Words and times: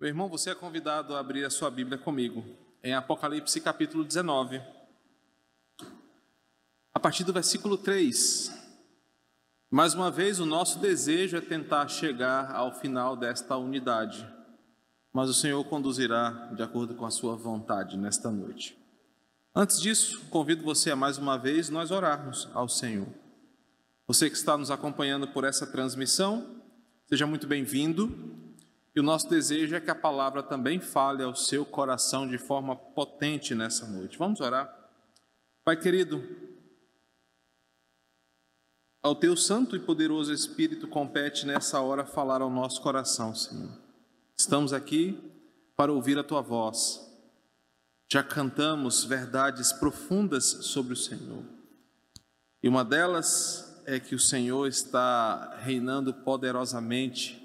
Meu 0.00 0.08
irmão, 0.08 0.30
você 0.30 0.48
é 0.48 0.54
convidado 0.54 1.14
a 1.14 1.20
abrir 1.20 1.44
a 1.44 1.50
sua 1.50 1.70
Bíblia 1.70 1.98
comigo 1.98 2.42
em 2.82 2.94
Apocalipse 2.94 3.60
capítulo 3.60 4.02
19. 4.02 4.58
A 6.94 6.98
partir 6.98 7.22
do 7.22 7.34
versículo 7.34 7.76
3. 7.76 8.50
Mais 9.70 9.92
uma 9.92 10.10
vez, 10.10 10.40
o 10.40 10.46
nosso 10.46 10.78
desejo 10.78 11.36
é 11.36 11.40
tentar 11.42 11.86
chegar 11.88 12.50
ao 12.50 12.72
final 12.72 13.14
desta 13.14 13.58
unidade, 13.58 14.26
mas 15.12 15.28
o 15.28 15.34
Senhor 15.34 15.62
conduzirá 15.64 16.50
de 16.56 16.62
acordo 16.62 16.94
com 16.94 17.04
a 17.04 17.10
sua 17.10 17.36
vontade 17.36 17.98
nesta 17.98 18.30
noite. 18.30 18.78
Antes 19.54 19.78
disso, 19.78 20.22
convido 20.30 20.64
você 20.64 20.90
a 20.90 20.96
mais 20.96 21.18
uma 21.18 21.36
vez 21.36 21.68
nós 21.68 21.90
orarmos 21.90 22.48
ao 22.54 22.70
Senhor. 22.70 23.08
Você 24.06 24.30
que 24.30 24.36
está 24.36 24.56
nos 24.56 24.70
acompanhando 24.70 25.28
por 25.28 25.44
essa 25.44 25.66
transmissão, 25.66 26.62
seja 27.06 27.26
muito 27.26 27.46
bem-vindo. 27.46 28.39
E 28.94 29.00
o 29.00 29.02
nosso 29.02 29.28
desejo 29.28 29.76
é 29.76 29.80
que 29.80 29.90
a 29.90 29.94
palavra 29.94 30.42
também 30.42 30.80
fale 30.80 31.22
ao 31.22 31.34
seu 31.34 31.64
coração 31.64 32.26
de 32.26 32.38
forma 32.38 32.74
potente 32.74 33.54
nessa 33.54 33.86
noite. 33.86 34.18
Vamos 34.18 34.40
orar. 34.40 34.68
Pai 35.64 35.76
querido, 35.76 36.24
ao 39.02 39.14
teu 39.14 39.36
santo 39.36 39.76
e 39.76 39.80
poderoso 39.80 40.32
Espírito 40.32 40.88
compete 40.88 41.46
nessa 41.46 41.80
hora 41.80 42.04
falar 42.04 42.42
ao 42.42 42.50
nosso 42.50 42.82
coração, 42.82 43.34
Senhor. 43.34 43.70
Estamos 44.36 44.72
aqui 44.72 45.18
para 45.76 45.92
ouvir 45.92 46.18
a 46.18 46.24
tua 46.24 46.42
voz. 46.42 47.00
Já 48.12 48.22
cantamos 48.22 49.04
verdades 49.04 49.72
profundas 49.72 50.44
sobre 50.44 50.94
o 50.94 50.96
Senhor. 50.96 51.44
E 52.62 52.68
uma 52.68 52.84
delas 52.84 53.80
é 53.86 54.00
que 54.00 54.14
o 54.14 54.18
Senhor 54.18 54.66
está 54.66 55.56
reinando 55.60 56.12
poderosamente 56.12 57.39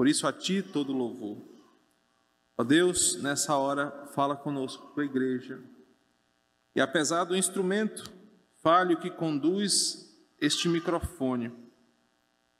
por 0.00 0.08
isso 0.08 0.26
a 0.26 0.32
ti 0.32 0.62
todo 0.62 0.94
louvor. 0.94 1.36
Ó 2.56 2.64
Deus, 2.64 3.16
nessa 3.16 3.54
hora 3.54 4.06
fala 4.14 4.34
conosco 4.34 4.94
com 4.94 5.00
a 5.02 5.04
igreja. 5.04 5.62
E 6.74 6.80
apesar 6.80 7.24
do 7.24 7.36
instrumento 7.36 8.10
falho 8.62 8.98
que 8.98 9.10
conduz 9.10 10.10
este 10.40 10.70
microfone, 10.70 11.52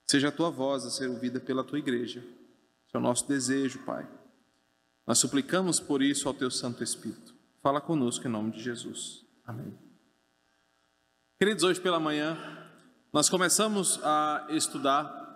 seja 0.05 0.29
a 0.29 0.31
tua 0.31 0.51
voz 0.51 0.85
a 0.85 0.91
ser 0.91 1.09
ouvida 1.09 1.41
pela 1.41 1.65
tua 1.65 1.79
igreja. 1.79 2.21
Esse 2.21 2.95
é 2.95 2.99
o 2.99 3.01
nosso 3.01 3.27
desejo, 3.27 3.79
Pai. 3.87 4.07
Nós 5.07 5.19
suplicamos 5.19 5.81
por 5.81 6.03
isso 6.03 6.29
ao 6.29 6.35
teu 6.35 6.51
Santo 6.51 6.85
Espírito. 6.85 7.35
Fala 7.63 7.81
conosco 7.81 8.29
em 8.29 8.31
nome 8.31 8.51
de 8.51 8.63
Jesus. 8.63 9.25
Amém. 9.47 9.73
Queridos, 11.39 11.65
hoje 11.65 11.81
pela 11.81 11.99
manhã 11.99 12.37
nós 13.11 13.31
começamos 13.31 13.99
a 14.05 14.47
estudar 14.51 15.30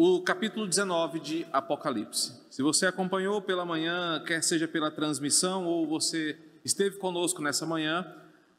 o 0.00 0.22
capítulo 0.22 0.64
19 0.64 1.18
de 1.18 1.46
Apocalipse. 1.52 2.32
Se 2.52 2.62
você 2.62 2.86
acompanhou 2.86 3.42
pela 3.42 3.64
manhã, 3.64 4.22
quer 4.24 4.44
seja 4.44 4.68
pela 4.68 4.92
transmissão 4.92 5.66
ou 5.66 5.88
você 5.88 6.38
esteve 6.64 6.98
conosco 6.98 7.42
nessa 7.42 7.66
manhã, 7.66 8.06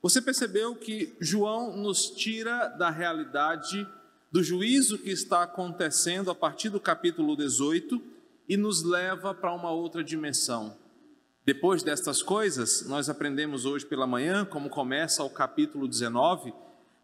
você 0.02 0.22
percebeu 0.22 0.76
que 0.76 1.16
João 1.18 1.78
nos 1.78 2.10
tira 2.10 2.68
da 2.68 2.90
realidade 2.90 3.88
do 4.30 4.44
juízo 4.44 4.98
que 4.98 5.12
está 5.12 5.44
acontecendo 5.44 6.30
a 6.30 6.36
partir 6.36 6.68
do 6.68 6.80
capítulo 6.80 7.38
18 7.38 8.02
e 8.50 8.58
nos 8.58 8.84
leva 8.84 9.34
para 9.34 9.54
uma 9.54 9.72
outra 9.72 10.04
dimensão. 10.04 10.76
Depois 11.46 11.82
destas 11.82 12.22
coisas, 12.22 12.86
nós 12.86 13.08
aprendemos 13.08 13.66
hoje 13.66 13.86
pela 13.86 14.06
manhã, 14.06 14.44
como 14.44 14.70
começa 14.70 15.24
o 15.24 15.30
capítulo 15.30 15.88
19, 15.88 16.54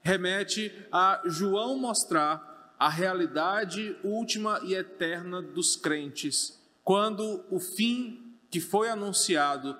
remete 0.01 0.73
a 0.91 1.21
João 1.25 1.77
mostrar 1.77 2.54
a 2.85 2.89
realidade 2.89 3.97
última 4.03 4.59
e 4.63 4.75
eterna 4.75 5.41
dos 5.41 5.75
crentes, 5.75 6.61
quando 6.83 7.43
o 7.49 7.59
fim 7.59 8.37
que 8.51 8.61
foi 8.61 8.91
anunciado 8.91 9.75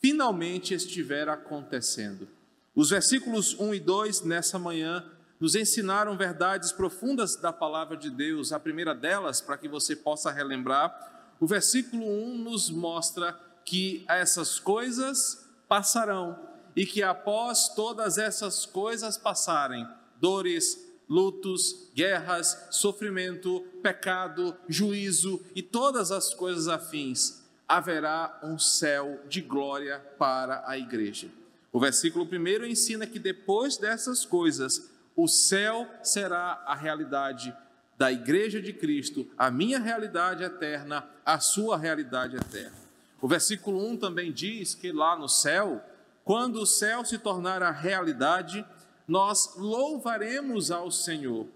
finalmente 0.00 0.72
estiver 0.72 1.28
acontecendo. 1.28 2.28
Os 2.72 2.90
versículos 2.90 3.58
1 3.58 3.74
e 3.74 3.80
2 3.80 4.22
nessa 4.22 4.56
manhã 4.56 5.04
nos 5.40 5.56
ensinaram 5.56 6.16
verdades 6.16 6.70
profundas 6.70 7.34
da 7.34 7.52
palavra 7.52 7.96
de 7.96 8.08
Deus. 8.08 8.52
A 8.52 8.60
primeira 8.60 8.94
delas, 8.94 9.40
para 9.40 9.58
que 9.58 9.66
você 9.66 9.96
possa 9.96 10.30
relembrar, 10.30 11.34
o 11.40 11.48
versículo 11.48 12.06
1 12.06 12.38
nos 12.38 12.70
mostra 12.70 13.36
que 13.64 14.04
essas 14.06 14.60
coisas 14.60 15.44
passarão 15.66 16.38
e 16.76 16.86
que 16.86 17.02
após 17.02 17.70
todas 17.70 18.16
essas 18.16 18.64
coisas 18.64 19.18
passarem, 19.18 19.84
dores, 20.20 20.83
lutos, 21.08 21.90
guerras, 21.94 22.68
sofrimento, 22.70 23.60
pecado, 23.82 24.56
juízo 24.68 25.44
e 25.54 25.62
todas 25.62 26.10
as 26.10 26.32
coisas 26.32 26.68
afins, 26.68 27.42
haverá 27.68 28.40
um 28.42 28.58
céu 28.58 29.20
de 29.28 29.40
glória 29.40 29.98
para 30.18 30.64
a 30.66 30.78
igreja. 30.78 31.28
O 31.72 31.80
versículo 31.80 32.26
primeiro 32.26 32.66
ensina 32.66 33.06
que 33.06 33.18
depois 33.18 33.76
dessas 33.76 34.24
coisas, 34.24 34.90
o 35.16 35.26
céu 35.26 35.88
será 36.02 36.62
a 36.66 36.74
realidade 36.74 37.54
da 37.96 38.10
igreja 38.10 38.60
de 38.60 38.72
Cristo, 38.72 39.26
a 39.38 39.50
minha 39.50 39.78
realidade 39.78 40.42
eterna, 40.42 41.08
a 41.24 41.38
sua 41.38 41.76
realidade 41.76 42.36
eterna. 42.36 42.76
O 43.20 43.28
versículo 43.28 43.84
1 43.88 43.96
também 43.96 44.32
diz 44.32 44.74
que 44.74 44.92
lá 44.92 45.16
no 45.16 45.28
céu, 45.28 45.82
quando 46.24 46.60
o 46.60 46.66
céu 46.66 47.04
se 47.04 47.18
tornar 47.18 47.62
a 47.62 47.70
realidade, 47.70 48.64
nós 49.06 49.54
louvaremos 49.56 50.70
ao 50.70 50.90
Senhor. 50.90 51.46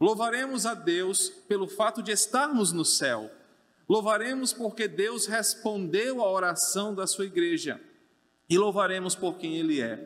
Louvaremos 0.00 0.64
a 0.66 0.74
Deus 0.74 1.28
pelo 1.48 1.68
fato 1.68 2.02
de 2.02 2.12
estarmos 2.12 2.72
no 2.72 2.84
céu. 2.84 3.30
Louvaremos 3.88 4.52
porque 4.52 4.86
Deus 4.86 5.26
respondeu 5.26 6.22
à 6.22 6.30
oração 6.30 6.94
da 6.94 7.06
sua 7.06 7.26
igreja. 7.26 7.80
E 8.48 8.56
louvaremos 8.56 9.14
por 9.14 9.36
quem 9.36 9.56
Ele 9.56 9.80
é. 9.80 9.96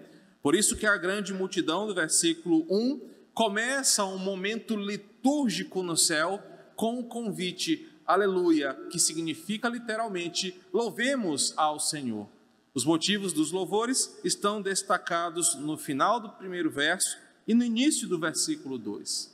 Por 0.43 0.55
isso 0.55 0.77
que 0.77 0.87
a 0.87 0.97
grande 0.97 1.33
multidão 1.33 1.87
do 1.87 1.95
versículo 1.95 2.67
1 2.69 3.01
começa 3.33 4.05
um 4.05 4.19
momento 4.19 4.77
litúrgico 4.77 5.83
no 5.83 5.97
céu 5.97 6.43
com 6.77 6.99
o 7.01 7.05
convite, 7.05 7.89
aleluia, 8.07 8.75
que 8.91 8.99
significa 8.99 9.69
literalmente 9.69 10.61
louvemos 10.73 11.53
ao 11.57 11.81
Senhor. 11.81 12.29
Os 12.75 12.85
motivos 12.85 13.33
dos 13.33 13.53
louvores 13.53 14.19
estão 14.25 14.61
destacados 14.61 15.55
no 15.55 15.77
final 15.77 16.19
do 16.19 16.31
primeiro 16.31 16.69
verso 16.69 17.17
e 17.47 17.55
no 17.55 17.63
início 17.63 18.09
do 18.09 18.19
versículo 18.19 18.77
2. 18.77 19.33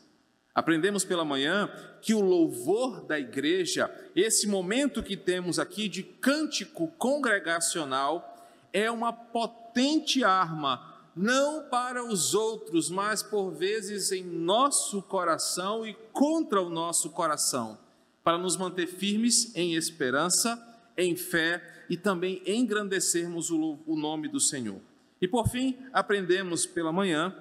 Aprendemos 0.55 1.05
pela 1.05 1.25
manhã 1.25 1.71
que 2.03 2.13
o 2.13 2.21
louvor 2.21 3.07
da 3.07 3.19
igreja, 3.19 3.91
esse 4.15 4.47
momento 4.47 5.03
que 5.03 5.17
temos 5.17 5.59
aqui 5.59 5.89
de 5.89 6.03
cântico 6.03 6.89
congregacional, 6.99 8.47
é 8.75 8.91
uma 8.91 9.11
potente 9.11 10.23
arma, 10.23 11.01
não 11.17 11.63
para 11.71 12.05
os 12.05 12.35
outros, 12.35 12.91
mas 12.91 13.23
por 13.23 13.53
vezes 13.53 14.13
em 14.13 14.23
nosso 14.23 15.01
coração 15.01 15.87
e 15.87 15.95
contra 16.13 16.61
o 16.61 16.69
nosso 16.69 17.09
coração, 17.09 17.79
para 18.23 18.37
nos 18.37 18.57
manter 18.57 18.87
firmes 18.87 19.55
em 19.57 19.75
esperança, 19.75 20.70
em 21.03 21.17
fé 21.17 21.85
e 21.89 21.97
também 21.97 22.43
engrandecermos 22.47 23.51
o, 23.51 23.97
nome 23.97 24.29
do 24.29 24.39
Senhor. 24.39 24.81
E 25.21 25.27
por 25.27 25.49
fim, 25.49 25.77
aprendemos 25.93 26.65
pela 26.67 26.93
manhã 26.93 27.35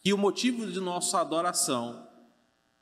que 0.00 0.12
o 0.12 0.18
motivo 0.18 0.66
de 0.66 0.80
nossa 0.80 1.20
adoração, 1.20 2.06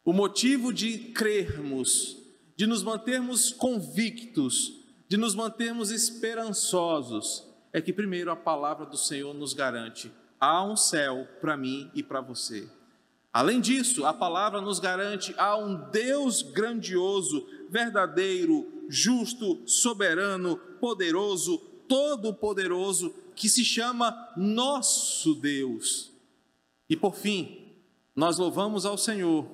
o 0.05 0.13
motivo 0.13 0.73
de 0.73 0.99
crermos, 1.13 2.19
de 2.57 2.67
nos 2.67 2.83
mantermos 2.83 3.53
convictos, 3.53 4.81
de 5.09 5.17
nos 5.17 5.34
mantermos 5.34 5.91
esperançosos, 5.91 7.47
é 7.73 7.81
que 7.81 7.93
primeiro 7.93 8.31
a 8.31 8.37
palavra 8.37 8.87
do 8.87 8.97
Senhor 8.97 9.34
nos 9.34 9.53
garante: 9.53 10.11
há 10.41 10.65
um 10.65 10.77
céu 10.77 11.29
para 11.41 11.57
mim 11.57 11.91
e 11.95 12.03
para 12.03 12.21
você. 12.21 12.69
Além 13.33 13.61
disso, 13.61 14.07
a 14.07 14.15
palavra 14.15 14.61
nos 14.61 14.79
garante 14.79 15.34
há 15.37 15.57
um 15.57 15.91
Deus 15.91 16.41
grandioso, 16.41 17.45
verdadeiro, 17.69 18.74
justo, 18.89 19.63
soberano, 19.66 20.57
poderoso, 20.81 21.59
todo-poderoso, 21.89 23.15
que 23.34 23.48
se 23.48 23.65
chama 23.65 24.33
nosso 24.36 25.34
Deus. 25.34 26.13
E 26.89 26.97
por 26.97 27.15
fim, 27.15 27.72
nós 28.15 28.39
louvamos 28.39 28.86
ao 28.86 28.97
Senhor 28.97 29.47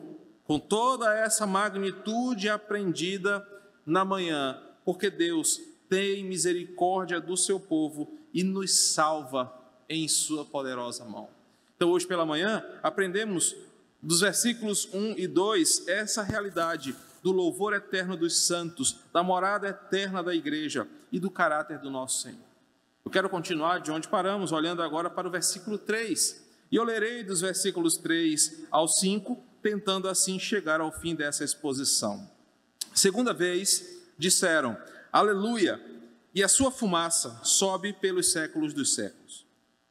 com 0.45 0.59
toda 0.59 1.15
essa 1.15 1.47
magnitude 1.47 2.49
aprendida 2.49 3.47
na 3.87 4.05
manhã, 4.05 4.61
porque 4.85 5.09
Deus 5.09 5.61
tem 5.89 6.25
misericórdia 6.25 7.21
do 7.21 7.37
seu 7.37 7.59
povo 7.59 8.19
e 8.33 8.45
nos 8.45 8.93
salva 8.93 9.53
em 9.89 10.07
sua 10.09 10.45
poderosa 10.45 11.05
mão. 11.05 11.29
Então, 11.77 11.91
hoje 11.91 12.07
pela 12.07 12.27
manhã, 12.27 12.65
aprendemos 12.83 13.57
dos 14.03 14.21
versículos 14.21 14.89
1 14.93 15.19
e 15.19 15.27
2 15.27 15.89
essa 15.89 16.23
realidade 16.23 16.95
do 17.23 17.33
louvor 17.33 17.75
eterno 17.75 18.17
dos 18.17 18.47
santos, 18.47 19.01
da 19.13 19.23
morada 19.23 19.69
eterna 19.69 20.23
da 20.23 20.35
igreja 20.35 20.87
e 21.13 21.19
do 21.19 21.31
caráter 21.31 21.79
do 21.79 21.91
nosso 21.91 22.23
Senhor. 22.23 22.51
Eu 23.05 23.11
quero 23.11 23.29
continuar 23.29 23.81
de 23.81 23.91
onde 23.91 24.09
paramos, 24.09 24.53
olhando 24.53 24.83
agora 24.83 25.11
para 25.11 25.27
o 25.27 25.31
versículo 25.31 25.79
3. 25.79 26.45
E 26.71 26.77
eu 26.77 26.85
lerei 26.85 27.25
dos 27.25 27.41
versículos 27.41 27.97
3 27.97 28.65
ao 28.71 28.87
5, 28.87 29.43
tentando 29.63 30.09
assim 30.09 30.39
chegar 30.39 30.81
ao 30.81 30.93
fim 30.93 31.15
dessa 31.15 31.43
exposição. 31.43 32.31
Segunda 32.95 33.33
vez, 33.33 34.03
disseram: 34.17 34.77
Aleluia! 35.13 35.81
E 36.35 36.45
a 36.45 36.49
sua 36.49 36.71
fumaça 36.71 37.41
sobe 37.43 37.93
pelos 37.93 38.31
séculos 38.31 38.73
dos 38.73 38.95
séculos. 38.95 39.45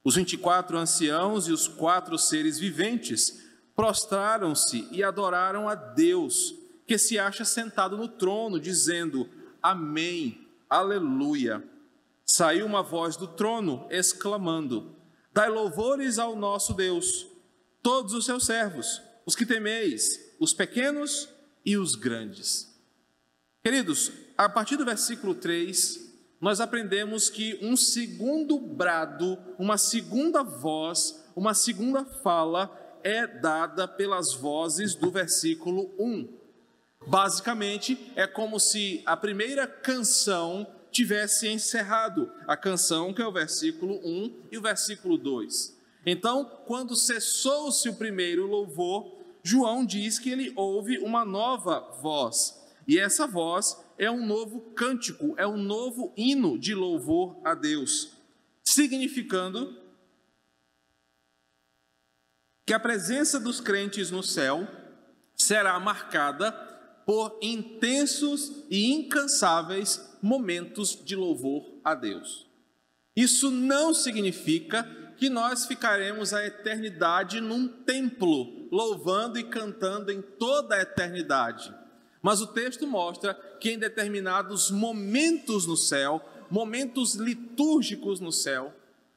Os 0.03 0.15
vinte 0.15 0.33
e 0.33 0.37
quatro 0.37 0.77
anciãos 0.77 1.47
e 1.47 1.51
os 1.51 1.67
quatro 1.67 2.17
seres 2.17 2.57
viventes 2.57 3.43
prostraram-se 3.75 4.87
e 4.91 5.03
adoraram 5.03 5.67
a 5.67 5.75
Deus, 5.75 6.55
que 6.89 6.97
se 6.97 7.19
acha 7.19 7.45
sentado 7.45 7.95
no 7.95 8.07
trono, 8.07 8.59
dizendo: 8.59 9.30
Amém, 9.62 10.47
Aleluia. 10.68 11.63
Saiu 12.25 12.65
uma 12.65 12.81
voz 12.81 13.15
do 13.15 13.27
trono 13.27 13.86
exclamando: 13.91 14.95
Dai 15.31 15.50
louvores 15.50 16.18
ao 16.18 16.36
nosso 16.36 16.74
Deus, 16.74 17.27
todos 17.83 18.15
os 18.15 18.25
seus 18.25 18.44
servos, 18.44 19.03
os 19.24 19.36
que 19.36 19.45
temeis, 19.45 20.33
os 20.39 20.51
pequenos 20.51 21.30
e 21.63 21.77
os 21.77 21.94
grandes. 21.94 22.75
Queridos, 23.63 24.12
a 24.36 24.50
partir 24.50 24.75
do 24.75 24.83
versículo 24.83 25.36
3, 25.36 26.12
nós 26.41 26.59
aprendemos 26.59 27.30
que 27.30 27.59
um 27.62 27.77
segundo 27.77 28.57
brado, 28.57 29.38
uma 29.59 29.77
segunda 29.77 30.41
voz, 30.41 31.24
uma 31.36 31.53
segunda 31.53 32.03
fala 32.03 33.00
é 33.03 33.27
dada 33.27 33.88
pelas 33.88 34.33
vozes 34.33 34.95
do 34.95 35.12
versículo 35.12 35.94
1. 36.00 36.38
Basicamente, 37.06 38.12
é 38.16 38.28
como 38.28 38.60
se 38.60 39.01
a 39.06 39.16
primeira 39.16 39.66
canção 39.66 40.68
tivesse 40.92 41.48
encerrado, 41.48 42.31
a 42.48 42.57
canção 42.57 43.13
que 43.13 43.22
é 43.22 43.25
o 43.25 43.31
versículo 43.31 44.00
1 44.04 44.48
e 44.51 44.57
o 44.57 44.62
versículo 44.62 45.18
2. 45.18 45.78
Então, 46.06 46.46
quando 46.66 46.96
cessou-se 46.96 47.88
o 47.88 47.96
primeiro 47.96 48.46
louvor, 48.46 49.19
João 49.44 49.86
diz 49.86 50.19
que 50.19 50.30
ele 50.30 50.51
ouve 50.56 50.98
uma 51.00 51.24
nova 51.24 51.80
voz. 52.01 52.60
E 52.88 53.00
essa 53.00 53.28
voz 53.28 53.78
é 53.98 54.10
um 54.10 54.25
novo 54.25 54.62
cântico, 54.72 55.36
é 55.38 55.46
um 55.46 55.57
novo 55.57 56.13
hino 56.18 56.57
de 56.57 56.74
louvor 56.74 57.40
a 57.44 57.54
Deus, 57.54 58.13
significando 58.63 59.78
que 62.66 62.74
a 62.74 62.80
presença 62.80 63.40
dos 63.40 63.60
crentes 63.60 64.12
no 64.12 64.24
céu 64.24 64.68
será 65.36 65.80
marcada 65.80 66.69
por 67.09 67.39
intensos 67.41 68.65
e 68.69 68.91
incansáveis 68.91 70.15
momentos 70.21 70.95
de 71.03 71.15
louvor 71.15 71.65
a 71.83 71.95
Deus. 71.95 72.45
Isso 73.15 73.50
não 73.50 73.95
significa 73.95 74.83
que 75.17 75.27
nós 75.27 75.65
ficaremos 75.65 76.35
a 76.35 76.45
eternidade 76.45 77.41
num 77.41 77.67
templo, 77.67 78.69
louvando 78.71 79.39
e 79.39 79.44
cantando 79.44 80.11
em 80.11 80.21
toda 80.21 80.75
a 80.75 80.81
eternidade. 80.83 81.73
Mas 82.21 82.41
o 82.41 82.45
texto 82.45 82.85
mostra 82.85 83.33
que 83.59 83.71
em 83.71 83.79
determinados 83.79 84.69
momentos 84.69 85.65
no 85.65 85.75
céu, 85.75 86.23
momentos 86.47 87.15
litúrgicos 87.15 88.19
no 88.19 88.31
céu, 88.31 88.71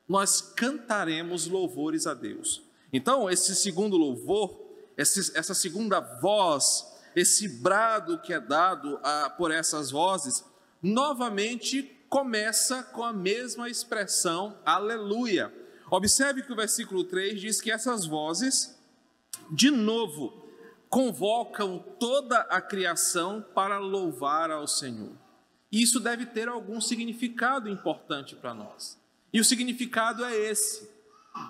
nós 0.09 0.41
cantaremos 0.41 1.47
louvores 1.47 2.07
a 2.07 2.15
Deus. 2.15 2.63
Então, 2.91 3.29
esse 3.29 3.55
segundo 3.55 3.99
louvor, 3.99 4.59
essa 4.97 5.53
segunda 5.53 6.01
voz, 6.01 6.91
esse 7.15 7.49
brado 7.49 8.19
que 8.19 8.33
é 8.33 8.41
dado 8.41 8.99
a, 9.03 9.31
por 9.31 9.51
essas 9.51 9.91
vozes, 9.91 10.45
novamente 10.83 11.83
começa 12.09 12.83
com 12.83 13.03
a 13.03 13.13
mesma 13.13 13.71
expressão, 13.71 14.59
aleluia. 14.65 15.53
Observe 15.91 16.43
que 16.43 16.53
o 16.53 16.57
versículo 16.57 17.05
3 17.05 17.41
diz 17.41 17.61
que 17.61 17.71
essas 17.71 18.07
vozes, 18.07 18.79
de 19.51 19.71
novo, 19.71 20.43
convocam 20.89 21.79
toda 21.99 22.41
a 22.41 22.61
criação 22.61 23.45
para 23.55 23.79
louvar 23.79 24.51
ao 24.51 24.67
Senhor. 24.67 25.13
E 25.71 25.83
isso 25.83 25.99
deve 25.99 26.27
ter 26.27 26.49
algum 26.49 26.83
significado 26.83 27.69
importante 27.69 28.37
para 28.37 28.53
nós. 28.53 28.99
E 29.33 29.41
o 29.41 29.45
significado 29.45 30.23
é 30.23 30.37
esse: 30.37 30.91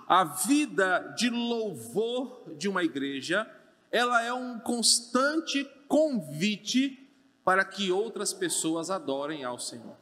a 0.07 0.23
vida 0.23 1.13
de 1.17 1.29
louvor 1.29 2.55
de 2.57 2.69
uma 2.69 2.85
igreja, 2.85 3.51
ela 3.93 4.23
é 4.23 4.33
um 4.33 4.59
constante 4.59 5.65
convite 5.87 6.99
para 7.45 7.63
que 7.63 7.93
outras 7.93 8.33
pessoas 8.33 8.91
adorem 8.91 9.45
ao 9.45 9.59
Senhor. 9.59 9.97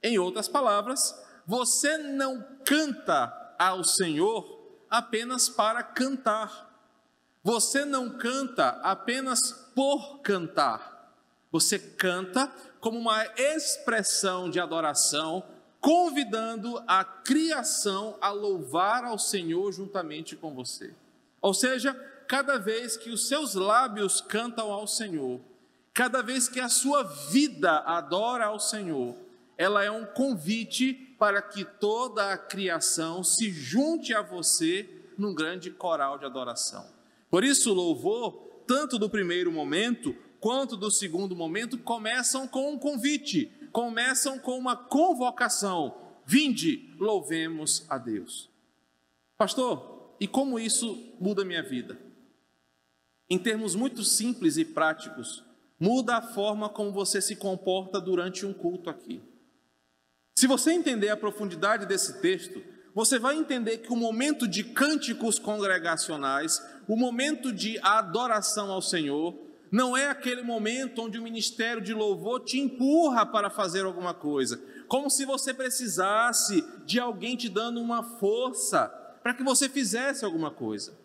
Em 0.00 0.16
outras 0.18 0.46
palavras, 0.46 1.14
você 1.44 1.98
não 1.98 2.46
canta 2.64 3.54
ao 3.58 3.82
Senhor 3.82 4.60
apenas 4.88 5.48
para 5.48 5.82
cantar. 5.82 6.70
Você 7.42 7.84
não 7.84 8.16
canta 8.16 8.68
apenas 8.82 9.40
por 9.74 10.20
cantar. 10.20 11.12
Você 11.50 11.78
canta 11.78 12.46
como 12.80 12.98
uma 12.98 13.24
expressão 13.36 14.48
de 14.48 14.60
adoração, 14.60 15.42
convidando 15.80 16.82
a 16.86 17.04
criação 17.04 18.16
a 18.20 18.30
louvar 18.30 19.04
ao 19.04 19.18
Senhor 19.18 19.72
juntamente 19.72 20.36
com 20.36 20.54
você. 20.54 20.94
Ou 21.40 21.52
seja, 21.52 21.96
cada 22.32 22.56
vez 22.56 22.96
que 22.96 23.10
os 23.10 23.28
seus 23.28 23.54
lábios 23.54 24.22
cantam 24.22 24.72
ao 24.72 24.86
Senhor, 24.86 25.38
cada 25.92 26.22
vez 26.22 26.48
que 26.48 26.60
a 26.60 26.68
sua 26.70 27.02
vida 27.02 27.80
adora 27.80 28.46
ao 28.46 28.58
Senhor, 28.58 29.14
ela 29.58 29.84
é 29.84 29.90
um 29.90 30.06
convite 30.06 30.94
para 31.18 31.42
que 31.42 31.62
toda 31.62 32.32
a 32.32 32.38
criação 32.38 33.22
se 33.22 33.50
junte 33.50 34.14
a 34.14 34.22
você 34.22 34.88
num 35.18 35.34
grande 35.34 35.70
coral 35.70 36.16
de 36.16 36.24
adoração. 36.24 36.86
Por 37.30 37.44
isso, 37.44 37.70
o 37.70 37.74
louvor, 37.74 38.32
tanto 38.66 38.98
do 38.98 39.10
primeiro 39.10 39.52
momento 39.52 40.16
quanto 40.40 40.74
do 40.74 40.90
segundo 40.90 41.36
momento, 41.36 41.76
começam 41.76 42.48
com 42.48 42.72
um 42.72 42.78
convite, 42.78 43.52
começam 43.70 44.38
com 44.38 44.58
uma 44.58 44.74
convocação. 44.74 45.98
Vinde, 46.24 46.94
louvemos 46.98 47.84
a 47.90 47.98
Deus. 47.98 48.48
Pastor, 49.36 50.14
e 50.18 50.26
como 50.26 50.58
isso 50.58 51.12
muda 51.20 51.44
minha 51.44 51.62
vida? 51.62 52.10
Em 53.32 53.38
termos 53.38 53.74
muito 53.74 54.04
simples 54.04 54.58
e 54.58 54.64
práticos, 54.66 55.42
muda 55.80 56.18
a 56.18 56.20
forma 56.20 56.68
como 56.68 56.92
você 56.92 57.18
se 57.18 57.34
comporta 57.34 57.98
durante 57.98 58.44
um 58.44 58.52
culto 58.52 58.90
aqui. 58.90 59.22
Se 60.36 60.46
você 60.46 60.70
entender 60.70 61.08
a 61.08 61.16
profundidade 61.16 61.86
desse 61.86 62.20
texto, 62.20 62.62
você 62.94 63.18
vai 63.18 63.34
entender 63.34 63.78
que 63.78 63.90
o 63.90 63.96
momento 63.96 64.46
de 64.46 64.62
cânticos 64.62 65.38
congregacionais, 65.38 66.62
o 66.86 66.94
momento 66.94 67.50
de 67.50 67.78
adoração 67.78 68.70
ao 68.70 68.82
Senhor, 68.82 69.34
não 69.70 69.96
é 69.96 70.10
aquele 70.10 70.42
momento 70.42 71.00
onde 71.00 71.18
o 71.18 71.22
ministério 71.22 71.80
de 71.80 71.94
louvor 71.94 72.44
te 72.44 72.60
empurra 72.60 73.24
para 73.24 73.48
fazer 73.48 73.86
alguma 73.86 74.12
coisa, 74.12 74.62
como 74.88 75.08
se 75.08 75.24
você 75.24 75.54
precisasse 75.54 76.62
de 76.84 77.00
alguém 77.00 77.34
te 77.34 77.48
dando 77.48 77.80
uma 77.80 78.02
força 78.02 78.88
para 79.22 79.32
que 79.32 79.42
você 79.42 79.70
fizesse 79.70 80.22
alguma 80.22 80.50
coisa. 80.50 81.00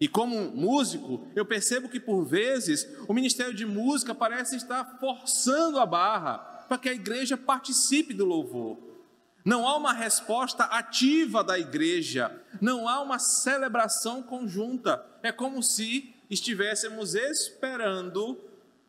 E 0.00 0.06
como 0.06 0.52
músico, 0.52 1.26
eu 1.34 1.44
percebo 1.44 1.88
que 1.88 1.98
por 1.98 2.24
vezes 2.24 2.88
o 3.08 3.12
ministério 3.12 3.52
de 3.52 3.66
música 3.66 4.14
parece 4.14 4.56
estar 4.56 4.98
forçando 5.00 5.78
a 5.78 5.86
barra 5.86 6.38
para 6.68 6.78
que 6.78 6.88
a 6.88 6.92
igreja 6.92 7.36
participe 7.36 8.14
do 8.14 8.24
louvor. 8.24 8.78
Não 9.44 9.66
há 9.66 9.76
uma 9.76 9.92
resposta 9.92 10.64
ativa 10.64 11.42
da 11.42 11.58
igreja, 11.58 12.30
não 12.60 12.88
há 12.88 13.00
uma 13.00 13.18
celebração 13.18 14.22
conjunta. 14.22 15.04
É 15.22 15.32
como 15.32 15.62
se 15.62 16.14
estivéssemos 16.30 17.14
esperando 17.14 18.38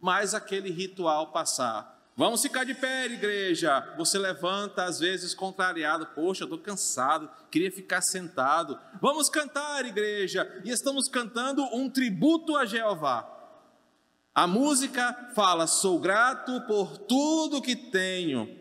mais 0.01 0.33
aquele 0.33 0.69
ritual 0.69 1.31
passar. 1.31 1.98
Vamos 2.19 2.41
ficar 2.41 2.65
de 2.65 2.73
pé, 2.73 3.05
igreja. 3.05 3.93
Você 3.97 4.17
levanta, 4.19 4.83
às 4.83 4.99
vezes 4.99 5.33
contrariado. 5.33 6.05
Poxa, 6.07 6.43
estou 6.43 6.59
cansado, 6.59 7.29
queria 7.49 7.71
ficar 7.71 8.01
sentado. 8.01 8.77
Vamos 9.01 9.29
cantar, 9.29 9.85
igreja. 9.85 10.61
E 10.65 10.69
estamos 10.69 11.07
cantando 11.07 11.63
um 11.73 11.89
tributo 11.89 12.57
a 12.57 12.65
Jeová. 12.65 13.25
A 14.35 14.45
música 14.45 15.31
fala: 15.33 15.65
Sou 15.65 15.97
grato 15.97 16.59
por 16.67 16.97
tudo 16.97 17.61
que 17.61 17.75
tenho 17.75 18.59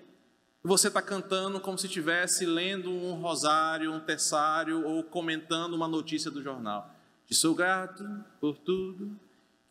você 0.62 0.88
está 0.88 1.00
cantando 1.00 1.60
como 1.60 1.78
se 1.78 1.86
estivesse 1.86 2.44
lendo 2.44 2.90
um 2.90 3.14
rosário, 3.14 3.92
um 3.92 4.00
terçário 4.00 4.86
ou 4.86 5.02
comentando 5.02 5.74
uma 5.74 5.88
notícia 5.88 6.30
do 6.30 6.42
jornal. 6.42 6.90
Te 7.26 7.34
sou 7.34 7.54
grato 7.54 8.04
por 8.40 8.58
tudo 8.58 9.18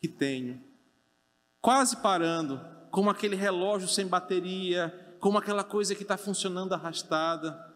que 0.00 0.08
tenho. 0.08 0.60
Quase 1.60 1.96
parando, 1.98 2.60
como 2.90 3.10
aquele 3.10 3.36
relógio 3.36 3.88
sem 3.88 4.06
bateria, 4.06 5.16
como 5.20 5.38
aquela 5.38 5.64
coisa 5.64 5.94
que 5.94 6.02
está 6.02 6.16
funcionando 6.16 6.72
arrastada. 6.72 7.66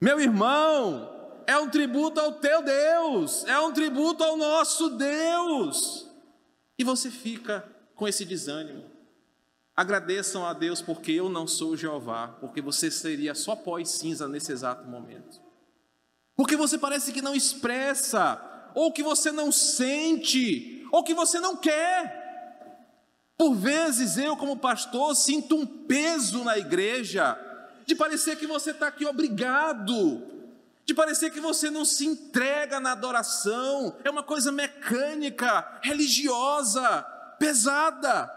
Meu 0.00 0.20
irmão, 0.20 1.18
é 1.46 1.56
um 1.56 1.68
tributo 1.68 2.20
ao 2.20 2.32
teu 2.32 2.62
Deus, 2.62 3.44
é 3.46 3.58
um 3.58 3.72
tributo 3.72 4.22
ao 4.22 4.36
nosso 4.36 4.90
Deus. 4.90 6.06
E 6.78 6.84
você 6.84 7.10
fica 7.10 7.66
com 7.94 8.06
esse 8.06 8.24
desânimo. 8.24 8.84
Agradeçam 9.74 10.44
a 10.44 10.52
Deus 10.52 10.82
porque 10.82 11.12
eu 11.12 11.28
não 11.28 11.46
sou 11.46 11.76
Jeová, 11.76 12.28
porque 12.40 12.60
você 12.60 12.90
seria 12.90 13.34
só 13.34 13.56
pó 13.56 13.78
e 13.78 13.86
cinza 13.86 14.28
nesse 14.28 14.52
exato 14.52 14.86
momento. 14.86 15.40
Porque 16.36 16.56
você 16.56 16.76
parece 16.76 17.12
que 17.12 17.22
não 17.22 17.34
expressa, 17.34 18.70
ou 18.74 18.92
que 18.92 19.02
você 19.02 19.32
não 19.32 19.50
sente, 19.50 20.86
ou 20.92 21.02
que 21.02 21.14
você 21.14 21.40
não 21.40 21.56
quer. 21.56 22.17
Por 23.38 23.54
vezes 23.54 24.18
eu, 24.18 24.36
como 24.36 24.56
pastor, 24.56 25.14
sinto 25.14 25.54
um 25.54 25.64
peso 25.64 26.42
na 26.42 26.58
igreja, 26.58 27.38
de 27.86 27.94
parecer 27.94 28.36
que 28.36 28.48
você 28.48 28.72
está 28.72 28.88
aqui 28.88 29.06
obrigado, 29.06 30.20
de 30.84 30.92
parecer 30.92 31.30
que 31.30 31.40
você 31.40 31.70
não 31.70 31.84
se 31.84 32.04
entrega 32.04 32.80
na 32.80 32.92
adoração, 32.92 33.96
é 34.02 34.10
uma 34.10 34.24
coisa 34.24 34.50
mecânica, 34.50 35.78
religiosa, 35.82 37.02
pesada, 37.38 38.28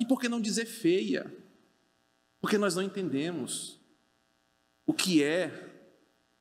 e 0.00 0.06
por 0.06 0.18
que 0.18 0.28
não 0.28 0.40
dizer 0.40 0.64
feia? 0.64 1.30
Porque 2.40 2.56
nós 2.56 2.74
não 2.74 2.82
entendemos 2.82 3.78
o 4.86 4.94
que 4.94 5.22
é 5.22 5.50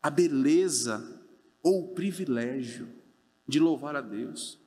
a 0.01 0.09
beleza 0.09 1.21
ou 1.61 1.83
o 1.83 1.87
privilégio 1.95 2.87
de 3.47 3.59
louvar 3.59 3.95
a 3.95 4.01
Deus. 4.01 4.59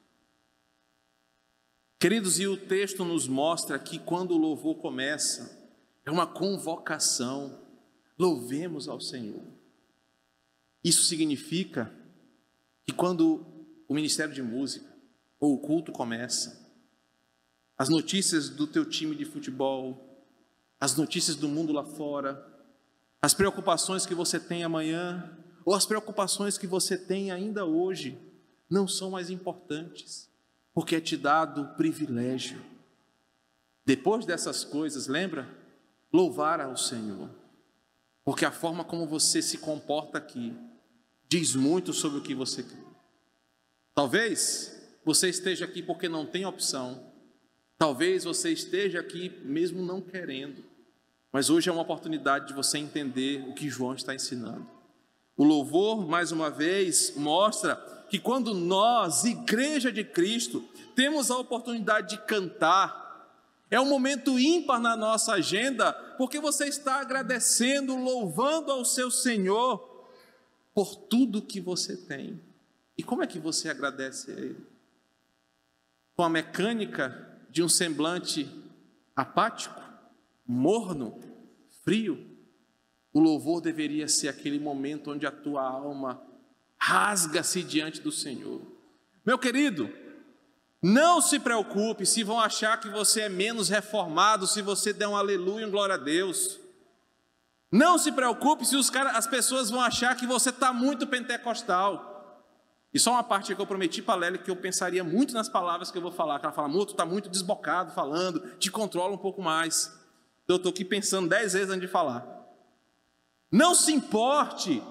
Queridos, 2.00 2.38
e 2.38 2.46
o 2.46 2.56
texto 2.56 3.04
nos 3.04 3.26
mostra 3.26 3.76
que 3.76 3.98
quando 3.98 4.30
o 4.30 4.38
louvor 4.38 4.76
começa, 4.76 5.68
é 6.06 6.10
uma 6.12 6.28
convocação, 6.28 7.60
louvemos 8.16 8.86
ao 8.88 9.00
Senhor. 9.00 9.42
Isso 10.84 11.02
significa 11.02 11.92
que 12.86 12.92
quando 12.92 13.44
o 13.88 13.94
ministério 13.94 14.32
de 14.32 14.40
música 14.40 14.86
ou 15.40 15.54
o 15.54 15.58
culto 15.58 15.90
começa, 15.90 16.72
as 17.76 17.88
notícias 17.88 18.48
do 18.48 18.68
teu 18.68 18.88
time 18.88 19.16
de 19.16 19.24
futebol, 19.24 20.24
as 20.78 20.94
notícias 20.94 21.34
do 21.34 21.48
mundo 21.48 21.72
lá 21.72 21.84
fora, 21.84 22.46
as 23.20 23.34
preocupações 23.34 24.06
que 24.06 24.14
você 24.14 24.38
tem 24.38 24.62
amanhã, 24.62 25.36
ou 25.64 25.74
as 25.74 25.84
preocupações 25.84 26.56
que 26.56 26.66
você 26.66 26.96
tem 26.96 27.32
ainda 27.32 27.64
hoje, 27.64 28.16
não 28.70 28.86
são 28.86 29.10
mais 29.10 29.30
importantes 29.30 30.27
porque 30.74 30.96
é 30.96 31.00
te 31.00 31.16
dado 31.16 31.62
o 31.62 31.74
privilégio. 31.76 32.62
Depois 33.84 34.26
dessas 34.26 34.64
coisas, 34.64 35.06
lembra? 35.06 35.48
Louvar 36.12 36.60
ao 36.60 36.76
Senhor, 36.76 37.30
porque 38.24 38.44
a 38.44 38.50
forma 38.50 38.84
como 38.84 39.06
você 39.06 39.42
se 39.42 39.58
comporta 39.58 40.18
aqui 40.18 40.56
diz 41.28 41.54
muito 41.54 41.92
sobre 41.92 42.18
o 42.18 42.22
que 42.22 42.34
você 42.34 42.62
quer. 42.62 42.84
Talvez 43.94 44.78
você 45.04 45.28
esteja 45.28 45.64
aqui 45.64 45.82
porque 45.82 46.08
não 46.08 46.24
tem 46.24 46.46
opção, 46.46 47.12
talvez 47.76 48.24
você 48.24 48.52
esteja 48.52 49.00
aqui 49.00 49.30
mesmo 49.44 49.82
não 49.82 50.00
querendo, 50.00 50.64
mas 51.32 51.50
hoje 51.50 51.68
é 51.68 51.72
uma 51.72 51.82
oportunidade 51.82 52.48
de 52.48 52.54
você 52.54 52.78
entender 52.78 53.46
o 53.48 53.54
que 53.54 53.68
João 53.68 53.94
está 53.94 54.14
ensinando. 54.14 54.66
O 55.36 55.44
louvor, 55.44 56.06
mais 56.06 56.32
uma 56.32 56.50
vez, 56.50 57.14
mostra 57.16 57.76
que 58.08 58.18
quando 58.18 58.54
nós, 58.54 59.24
igreja 59.24 59.92
de 59.92 60.02
Cristo, 60.04 60.60
temos 60.94 61.30
a 61.30 61.36
oportunidade 61.36 62.16
de 62.16 62.22
cantar, 62.24 63.08
é 63.70 63.78
um 63.78 63.88
momento 63.88 64.38
ímpar 64.38 64.80
na 64.80 64.96
nossa 64.96 65.34
agenda, 65.34 65.92
porque 66.16 66.40
você 66.40 66.66
está 66.66 67.00
agradecendo, 67.00 67.96
louvando 67.96 68.72
ao 68.72 68.84
seu 68.84 69.10
Senhor 69.10 70.06
por 70.74 70.96
tudo 70.96 71.42
que 71.42 71.60
você 71.60 71.96
tem. 71.96 72.40
E 72.96 73.02
como 73.02 73.22
é 73.22 73.26
que 73.26 73.38
você 73.38 73.68
agradece 73.68 74.30
a 74.30 74.34
Ele? 74.34 74.66
Com 76.16 76.22
a 76.22 76.30
mecânica 76.30 77.38
de 77.50 77.62
um 77.62 77.68
semblante 77.68 78.50
apático, 79.14 79.80
morno, 80.46 81.20
frio? 81.84 82.26
O 83.12 83.20
louvor 83.20 83.60
deveria 83.60 84.08
ser 84.08 84.28
aquele 84.28 84.58
momento 84.58 85.10
onde 85.10 85.26
a 85.26 85.30
tua 85.30 85.62
alma 85.62 86.22
rasga-se 86.78 87.62
diante 87.62 88.00
do 88.00 88.12
Senhor. 88.12 88.62
Meu 89.26 89.38
querido, 89.38 89.90
não 90.80 91.20
se 91.20 91.38
preocupe 91.38 92.06
se 92.06 92.22
vão 92.22 92.40
achar 92.40 92.78
que 92.78 92.88
você 92.88 93.22
é 93.22 93.28
menos 93.28 93.68
reformado 93.68 94.46
se 94.46 94.62
você 94.62 94.92
der 94.92 95.08
um 95.08 95.16
aleluia 95.16 95.64
e 95.64 95.66
um 95.66 95.70
glória 95.70 95.96
a 95.96 95.98
Deus. 95.98 96.58
Não 97.70 97.98
se 97.98 98.12
preocupe 98.12 98.64
se 98.64 98.76
os 98.76 98.88
cara, 98.88 99.10
as 99.10 99.26
pessoas 99.26 99.68
vão 99.68 99.80
achar 99.80 100.16
que 100.16 100.26
você 100.26 100.50
está 100.50 100.72
muito 100.72 101.06
pentecostal. 101.06 102.16
E 102.94 102.98
só 102.98 103.10
uma 103.10 103.24
parte 103.24 103.54
que 103.54 103.60
eu 103.60 103.66
prometi 103.66 104.00
para 104.00 104.14
a 104.14 104.16
Lely 104.16 104.38
que 104.38 104.50
eu 104.50 104.56
pensaria 104.56 105.04
muito 105.04 105.34
nas 105.34 105.48
palavras 105.48 105.90
que 105.90 105.98
eu 105.98 106.02
vou 106.02 106.12
falar. 106.12 106.38
Que 106.38 106.46
ela 106.46 106.54
fala, 106.54 106.68
muito, 106.68 106.92
está 106.92 107.04
muito 107.04 107.28
desbocado 107.28 107.92
falando, 107.92 108.40
te 108.58 108.70
controla 108.70 109.12
um 109.12 109.18
pouco 109.18 109.42
mais. 109.42 109.92
Eu 110.46 110.56
estou 110.56 110.70
aqui 110.70 110.84
pensando 110.84 111.28
dez 111.28 111.52
vezes 111.52 111.68
antes 111.68 111.82
de 111.82 111.88
falar. 111.88 112.26
Não 113.52 113.74
se 113.74 113.92
importe 113.92 114.82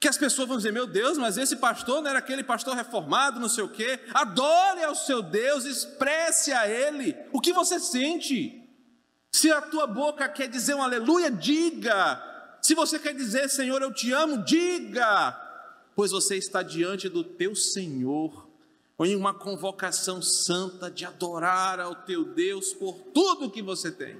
que 0.00 0.08
as 0.08 0.16
pessoas 0.16 0.48
vão 0.48 0.56
dizer: 0.56 0.72
meu 0.72 0.86
Deus, 0.86 1.18
mas 1.18 1.36
esse 1.36 1.56
pastor 1.56 2.00
não 2.00 2.10
era 2.10 2.18
aquele 2.18 2.44
pastor 2.44 2.74
reformado, 2.74 3.40
não 3.40 3.48
sei 3.48 3.64
o 3.64 3.68
quê. 3.68 4.00
Adore 4.14 4.84
ao 4.84 4.94
seu 4.94 5.22
Deus, 5.22 5.64
expresse 5.64 6.52
a 6.52 6.68
Ele 6.68 7.16
o 7.32 7.40
que 7.40 7.52
você 7.52 7.80
sente. 7.80 8.62
Se 9.32 9.50
a 9.50 9.60
tua 9.60 9.86
boca 9.86 10.28
quer 10.28 10.48
dizer 10.48 10.74
um 10.74 10.82
aleluia, 10.82 11.30
diga. 11.30 12.24
Se 12.62 12.74
você 12.74 12.98
quer 12.98 13.14
dizer, 13.14 13.48
Senhor, 13.48 13.80
eu 13.82 13.92
te 13.92 14.12
amo, 14.12 14.44
diga. 14.44 15.32
Pois 15.94 16.10
você 16.10 16.36
está 16.36 16.62
diante 16.62 17.08
do 17.08 17.24
teu 17.24 17.54
Senhor, 17.54 18.48
em 19.00 19.14
uma 19.14 19.34
convocação 19.34 20.22
santa 20.22 20.90
de 20.90 21.04
adorar 21.04 21.78
ao 21.80 21.94
teu 21.94 22.24
Deus 22.24 22.72
por 22.72 22.94
tudo 23.12 23.50
que 23.50 23.62
você 23.62 23.90
tem. 23.90 24.16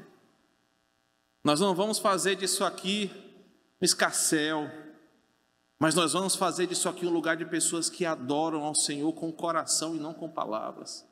Nós 1.44 1.60
não 1.60 1.74
vamos 1.74 1.98
fazer 1.98 2.36
disso 2.36 2.64
aqui 2.64 3.10
um 3.80 3.84
escarcel 3.84 4.70
mas 5.78 5.94
nós 5.94 6.12
vamos 6.12 6.34
fazer 6.34 6.66
disso 6.66 6.88
aqui 6.88 7.06
um 7.06 7.12
lugar 7.12 7.36
de 7.36 7.46
pessoas 7.46 7.88
que 7.88 8.04
adoram 8.04 8.64
ao 8.64 8.74
Senhor 8.74 9.12
com 9.12 9.32
coração 9.32 9.94
e 9.94 10.00
não 10.00 10.12
com 10.12 10.28
palavras. 10.28 11.06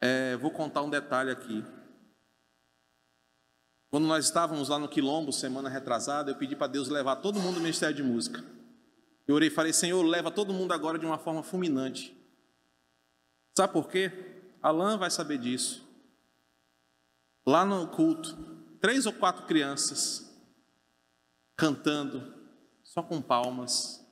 É, 0.00 0.36
vou 0.36 0.50
contar 0.50 0.82
um 0.82 0.90
detalhe 0.90 1.30
aqui. 1.30 1.64
Quando 3.90 4.06
nós 4.06 4.26
estávamos 4.26 4.68
lá 4.68 4.78
no 4.78 4.88
Quilombo, 4.88 5.32
semana 5.32 5.68
retrasada, 5.68 6.30
eu 6.30 6.36
pedi 6.36 6.54
para 6.54 6.66
Deus 6.66 6.88
levar 6.88 7.16
todo 7.16 7.40
mundo 7.40 7.54
no 7.54 7.60
Ministério 7.60 7.94
de 7.94 8.02
Música. 8.02 8.44
Eu 9.26 9.34
orei 9.34 9.48
e 9.48 9.52
falei, 9.52 9.72
Senhor, 9.72 10.02
leva 10.02 10.30
todo 10.30 10.52
mundo 10.52 10.72
agora 10.72 10.98
de 10.98 11.06
uma 11.06 11.18
forma 11.18 11.42
fulminante. 11.42 12.16
Sabe 13.56 13.72
por 13.72 13.88
quê? 13.88 14.42
Alain 14.62 14.98
vai 14.98 15.10
saber 15.10 15.38
disso. 15.38 15.86
Lá 17.46 17.64
no 17.64 17.88
culto, 17.88 18.36
três 18.80 19.06
ou 19.06 19.12
quatro 19.12 19.46
crianças 19.46 20.28
cantando, 21.56 22.37
só 22.98 23.02
com 23.04 23.22
palmas, 23.22 24.04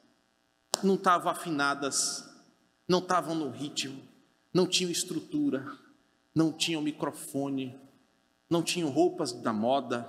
não 0.81 0.95
estavam 0.95 1.33
afinadas, 1.33 2.25
não 2.87 3.01
estavam 3.01 3.35
no 3.35 3.51
ritmo, 3.51 4.01
não 4.55 4.65
tinham 4.65 4.93
estrutura, 4.93 5.67
não 6.33 6.53
tinham 6.53 6.81
microfone, 6.81 7.77
não 8.49 8.63
tinham 8.63 8.89
roupas 8.89 9.33
da 9.33 9.53
moda, 9.53 10.09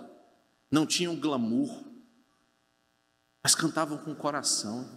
não 0.69 0.85
tinham 0.85 1.15
glamour, 1.15 1.85
mas 3.41 3.55
cantavam 3.55 3.97
com 3.97 4.13
coração. 4.13 4.87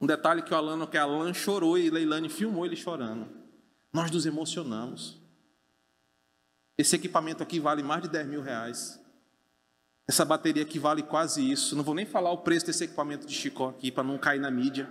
Um 0.00 0.06
detalhe 0.06 0.40
que 0.40 0.54
o 0.54 0.56
Alan, 0.56 0.86
que 0.86 0.96
Alan 0.96 1.34
chorou 1.34 1.76
e 1.76 1.90
Leilane 1.90 2.28
filmou 2.28 2.64
ele 2.64 2.76
chorando. 2.76 3.28
Nós 3.92 4.12
nos 4.12 4.26
emocionamos. 4.26 5.20
Esse 6.78 6.94
equipamento 6.94 7.42
aqui 7.42 7.58
vale 7.58 7.82
mais 7.82 8.02
de 8.02 8.08
10 8.08 8.28
mil 8.28 8.42
reais. 8.42 8.99
Essa 10.10 10.24
bateria 10.24 10.64
que 10.64 10.76
vale 10.76 11.04
quase 11.04 11.48
isso. 11.48 11.76
Não 11.76 11.84
vou 11.84 11.94
nem 11.94 12.04
falar 12.04 12.32
o 12.32 12.38
preço 12.38 12.66
desse 12.66 12.82
equipamento 12.82 13.28
de 13.28 13.32
Chicó 13.32 13.68
aqui 13.68 13.92
para 13.92 14.02
não 14.02 14.18
cair 14.18 14.40
na 14.40 14.50
mídia. 14.50 14.90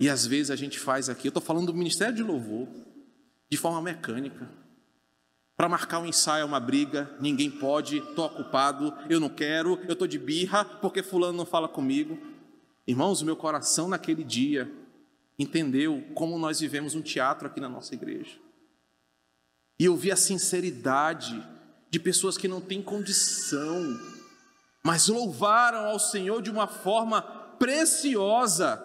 E 0.00 0.10
às 0.10 0.26
vezes 0.26 0.50
a 0.50 0.56
gente 0.56 0.80
faz 0.80 1.08
aqui, 1.08 1.28
eu 1.28 1.30
estou 1.30 1.40
falando 1.40 1.66
do 1.66 1.74
Ministério 1.74 2.12
de 2.12 2.24
Louvor, 2.24 2.66
de 3.48 3.56
forma 3.56 3.80
mecânica. 3.80 4.50
Para 5.56 5.68
marcar 5.68 6.00
um 6.00 6.06
ensaio 6.06 6.44
uma 6.44 6.58
briga, 6.58 7.08
ninguém 7.20 7.52
pode, 7.52 7.98
estou 7.98 8.26
ocupado, 8.26 8.92
eu 9.08 9.20
não 9.20 9.28
quero, 9.28 9.78
eu 9.86 9.92
estou 9.92 10.08
de 10.08 10.18
birra, 10.18 10.64
porque 10.64 11.00
fulano 11.00 11.38
não 11.38 11.46
fala 11.46 11.68
comigo. 11.68 12.18
Irmãos, 12.84 13.22
o 13.22 13.24
meu 13.24 13.36
coração 13.36 13.86
naquele 13.86 14.24
dia 14.24 14.68
entendeu 15.38 16.04
como 16.16 16.36
nós 16.36 16.58
vivemos 16.58 16.96
um 16.96 17.00
teatro 17.00 17.46
aqui 17.46 17.60
na 17.60 17.68
nossa 17.68 17.94
igreja. 17.94 18.40
E 19.78 19.84
eu 19.84 19.94
vi 19.94 20.10
a 20.10 20.16
sinceridade 20.16 21.46
de 21.90 21.98
pessoas 21.98 22.36
que 22.36 22.48
não 22.48 22.60
têm 22.60 22.82
condição, 22.82 23.98
mas 24.82 25.08
louvaram 25.08 25.86
ao 25.86 25.98
Senhor 25.98 26.42
de 26.42 26.50
uma 26.50 26.66
forma 26.66 27.22
preciosa, 27.58 28.76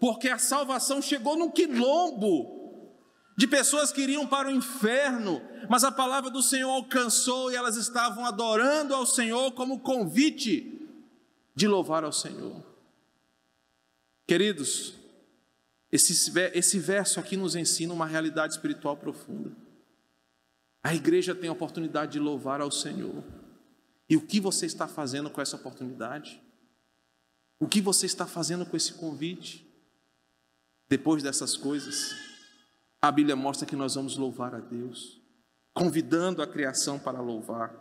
porque 0.00 0.28
a 0.28 0.38
salvação 0.38 1.00
chegou 1.00 1.36
num 1.36 1.50
quilombo 1.50 2.58
de 3.36 3.46
pessoas 3.46 3.90
que 3.90 4.02
iriam 4.02 4.26
para 4.26 4.48
o 4.48 4.52
inferno, 4.52 5.40
mas 5.68 5.82
a 5.84 5.90
palavra 5.90 6.30
do 6.30 6.42
Senhor 6.42 6.70
alcançou 6.70 7.50
e 7.50 7.56
elas 7.56 7.76
estavam 7.76 8.24
adorando 8.24 8.94
ao 8.94 9.06
Senhor 9.06 9.52
como 9.52 9.80
convite 9.80 10.86
de 11.54 11.66
louvar 11.66 12.04
ao 12.04 12.12
Senhor. 12.12 12.62
Queridos, 14.26 14.94
esse, 15.90 16.32
esse 16.54 16.78
verso 16.78 17.18
aqui 17.18 17.36
nos 17.36 17.56
ensina 17.56 17.92
uma 17.92 18.06
realidade 18.06 18.52
espiritual 18.52 18.96
profunda. 18.96 19.50
A 20.82 20.94
igreja 20.94 21.34
tem 21.34 21.48
a 21.48 21.52
oportunidade 21.52 22.12
de 22.12 22.18
louvar 22.18 22.60
ao 22.60 22.70
Senhor. 22.70 23.22
E 24.08 24.16
o 24.16 24.20
que 24.20 24.40
você 24.40 24.66
está 24.66 24.88
fazendo 24.88 25.30
com 25.30 25.40
essa 25.40 25.56
oportunidade? 25.56 26.42
O 27.58 27.68
que 27.68 27.80
você 27.80 28.06
está 28.06 28.26
fazendo 28.26 28.64
com 28.64 28.76
esse 28.76 28.94
convite? 28.94 29.66
Depois 30.88 31.22
dessas 31.22 31.56
coisas, 31.56 32.14
a 33.00 33.12
Bíblia 33.12 33.36
mostra 33.36 33.66
que 33.66 33.76
nós 33.76 33.94
vamos 33.94 34.16
louvar 34.16 34.54
a 34.54 34.60
Deus, 34.60 35.20
convidando 35.72 36.42
a 36.42 36.46
criação 36.46 36.98
para 36.98 37.20
louvar. 37.20 37.72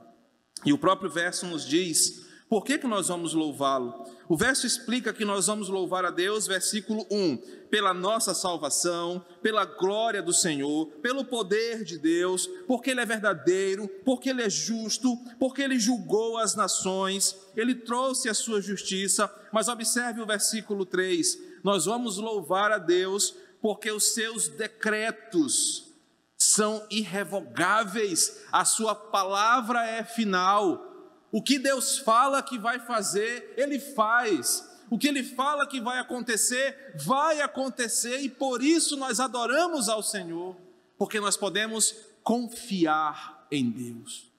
E 0.65 0.74
o 0.74 0.77
próprio 0.77 1.10
verso 1.10 1.48
nos 1.48 1.65
diz 1.65 2.28
por 2.50 2.63
que, 2.63 2.79
que 2.79 2.88
nós 2.88 3.10
vamos 3.10 3.34
louvá-lo? 3.34 4.08
O 4.27 4.36
verso 4.36 4.65
explica 4.65 5.13
que 5.13 5.24
nós 5.24 5.46
vamos 5.46 5.70
louvar 5.70 6.03
a 6.03 6.10
Deus, 6.10 6.48
versículo 6.48 7.06
1, 7.12 7.38
pela 7.70 7.94
nossa 7.94 8.34
salvação, 8.34 9.24
pela 9.39 9.65
glória 9.65 10.20
do 10.20 10.34
Senhor, 10.34 10.88
pelo 11.01 11.24
poder 11.24 11.84
de 11.84 12.00
Deus, 12.00 12.48
porque 12.68 12.89
Ele 12.89 13.01
é 13.01 13.06
verdadeiro, 13.06 13.88
porque 14.03 14.32
Ele 14.32 14.41
é 14.41 14.50
justo, 14.50 15.15
porque 15.38 15.62
Ele 15.62 15.79
julgou 15.79 16.39
as 16.39 16.56
nações, 16.56 17.36
Ele 17.56 17.75
trouxe 17.75 18.27
a 18.27 18.34
sua 18.34 18.60
justiça. 18.60 19.32
Mas 19.53 19.68
observe 19.68 20.20
o 20.20 20.25
versículo 20.25 20.88
3: 20.88 21.38
nós 21.63 21.86
vamos 21.86 22.18
louvar 22.18 22.72
a 22.72 22.79
Deus 22.79 23.36
porque 23.62 23.91
os 23.91 24.13
seus 24.15 24.48
decretos 24.48 25.94
são 26.36 26.84
irrevogáveis, 26.89 28.44
a 28.51 28.65
sua 28.65 28.96
palavra 28.96 29.86
é 29.86 30.03
final. 30.03 30.88
O 31.31 31.41
que 31.41 31.59
Deus 31.59 31.98
fala 32.00 32.41
que 32.41 32.57
vai 32.57 32.79
fazer, 32.79 33.53
Ele 33.55 33.79
faz. 33.79 34.67
O 34.89 34.98
que 34.98 35.07
Ele 35.07 35.24
fala 35.24 35.67
que 35.67 35.79
vai 35.79 36.00
acontecer, 36.00 36.93
vai 36.95 37.41
acontecer, 37.41 38.19
e 38.21 38.29
por 38.29 38.63
isso 38.63 38.98
nós 38.98 39.19
adoramos 39.19 39.88
ao 39.88 40.01
Senhor, 40.01 40.55
porque 40.98 41.19
nós 41.19 41.38
podemos 41.38 41.95
confiar 42.24 43.48
em 43.51 43.69
Deus. 43.69 44.31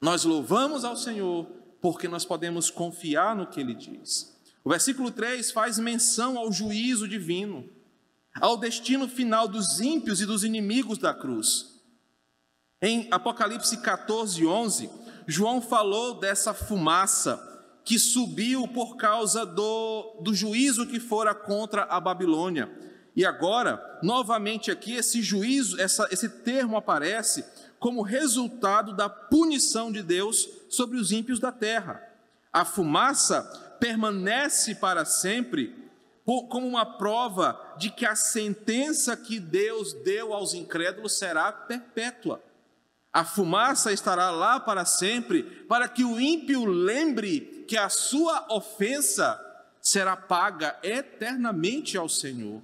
Nós 0.00 0.24
louvamos 0.24 0.84
ao 0.84 0.96
Senhor, 0.96 1.44
porque 1.80 2.06
nós 2.06 2.24
podemos 2.24 2.70
confiar 2.70 3.34
no 3.34 3.46
que 3.46 3.60
Ele 3.60 3.74
diz. 3.74 4.36
O 4.62 4.70
versículo 4.70 5.10
3 5.10 5.50
faz 5.50 5.78
menção 5.78 6.38
ao 6.38 6.52
juízo 6.52 7.08
divino, 7.08 7.68
ao 8.40 8.56
destino 8.56 9.08
final 9.08 9.48
dos 9.48 9.80
ímpios 9.80 10.20
e 10.20 10.26
dos 10.26 10.44
inimigos 10.44 10.98
da 10.98 11.12
cruz. 11.12 11.80
Em 12.80 13.08
Apocalipse 13.10 13.76
14, 13.78 14.46
11, 14.46 14.90
João 15.30 15.60
falou 15.60 16.14
dessa 16.14 16.54
fumaça 16.54 17.38
que 17.84 17.98
subiu 17.98 18.66
por 18.66 18.96
causa 18.96 19.44
do, 19.44 20.16
do 20.22 20.34
juízo 20.34 20.86
que 20.86 20.98
fora 20.98 21.34
contra 21.34 21.82
a 21.82 22.00
Babilônia. 22.00 22.70
E 23.14 23.26
agora, 23.26 23.98
novamente 24.02 24.70
aqui, 24.70 24.94
esse 24.94 25.20
juízo, 25.20 25.78
essa, 25.78 26.08
esse 26.10 26.30
termo 26.30 26.78
aparece 26.78 27.44
como 27.78 28.00
resultado 28.00 28.96
da 28.96 29.10
punição 29.10 29.92
de 29.92 30.02
Deus 30.02 30.48
sobre 30.70 30.96
os 30.96 31.12
ímpios 31.12 31.38
da 31.38 31.52
terra. 31.52 32.02
A 32.50 32.64
fumaça 32.64 33.42
permanece 33.78 34.76
para 34.76 35.04
sempre 35.04 35.76
como 36.48 36.66
uma 36.66 36.86
prova 36.96 37.74
de 37.76 37.90
que 37.90 38.06
a 38.06 38.14
sentença 38.14 39.14
que 39.14 39.38
Deus 39.38 39.92
deu 39.92 40.32
aos 40.32 40.54
incrédulos 40.54 41.18
será 41.18 41.52
perpétua. 41.52 42.42
A 43.12 43.24
fumaça 43.24 43.92
estará 43.92 44.30
lá 44.30 44.60
para 44.60 44.84
sempre, 44.84 45.42
para 45.42 45.88
que 45.88 46.04
o 46.04 46.20
ímpio 46.20 46.64
lembre 46.64 47.64
que 47.66 47.76
a 47.76 47.88
sua 47.88 48.46
ofensa 48.50 49.44
será 49.80 50.16
paga 50.16 50.78
eternamente 50.82 51.96
ao 51.96 52.08
Senhor. 52.08 52.60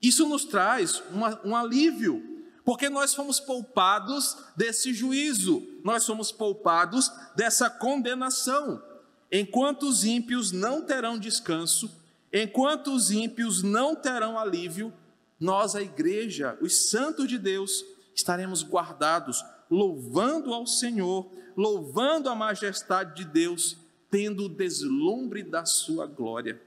Isso 0.00 0.26
nos 0.28 0.44
traz 0.44 1.02
uma, 1.10 1.40
um 1.44 1.54
alívio, 1.54 2.22
porque 2.64 2.88
nós 2.88 3.14
fomos 3.14 3.38
poupados 3.38 4.36
desse 4.56 4.92
juízo, 4.92 5.66
nós 5.84 6.06
fomos 6.06 6.32
poupados 6.32 7.12
dessa 7.36 7.68
condenação. 7.68 8.82
Enquanto 9.30 9.84
os 9.88 10.04
ímpios 10.04 10.52
não 10.52 10.82
terão 10.82 11.18
descanso, 11.18 11.90
enquanto 12.32 12.92
os 12.92 13.10
ímpios 13.10 13.62
não 13.62 13.94
terão 13.94 14.38
alívio, 14.38 14.92
nós, 15.38 15.74
a 15.74 15.82
igreja, 15.82 16.56
os 16.60 16.88
santos 16.90 17.26
de 17.26 17.38
Deus, 17.38 17.84
estaremos 18.14 18.62
guardados 18.62 19.44
louvando 19.72 20.52
ao 20.52 20.66
Senhor, 20.66 21.32
louvando 21.56 22.28
a 22.28 22.34
majestade 22.34 23.16
de 23.16 23.24
Deus, 23.24 23.78
tendo 24.10 24.44
o 24.44 24.48
deslumbre 24.48 25.42
da 25.42 25.64
sua 25.64 26.06
glória. 26.06 26.60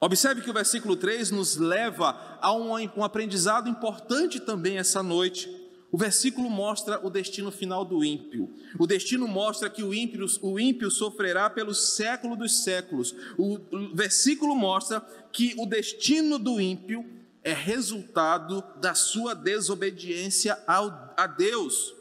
Observe 0.00 0.42
que 0.42 0.50
o 0.50 0.54
versículo 0.54 0.96
3 0.96 1.30
nos 1.30 1.56
leva 1.56 2.38
a 2.42 2.52
um, 2.52 2.74
aprendizado 3.04 3.68
importante 3.68 4.40
também 4.40 4.78
essa 4.78 5.00
noite. 5.00 5.48
O 5.92 5.96
versículo 5.96 6.50
mostra 6.50 7.00
o 7.06 7.08
destino 7.08 7.52
final 7.52 7.84
do 7.84 8.04
ímpio. 8.04 8.52
O 8.78 8.86
destino 8.86 9.28
mostra 9.28 9.70
que 9.70 9.84
o 9.84 9.94
ímpio, 9.94 10.26
o 10.42 10.58
ímpio 10.58 10.90
sofrerá 10.90 11.48
pelo 11.48 11.72
século 11.72 12.36
dos 12.36 12.64
séculos. 12.64 13.14
O 13.38 13.58
versículo 13.94 14.56
mostra 14.56 15.00
que 15.32 15.54
o 15.56 15.64
destino 15.64 16.36
do 16.38 16.60
ímpio 16.60 17.15
é 17.46 17.52
resultado 17.52 18.60
da 18.80 18.92
sua 18.92 19.32
desobediência 19.32 20.60
ao, 20.66 21.14
a 21.16 21.28
Deus. 21.28 21.94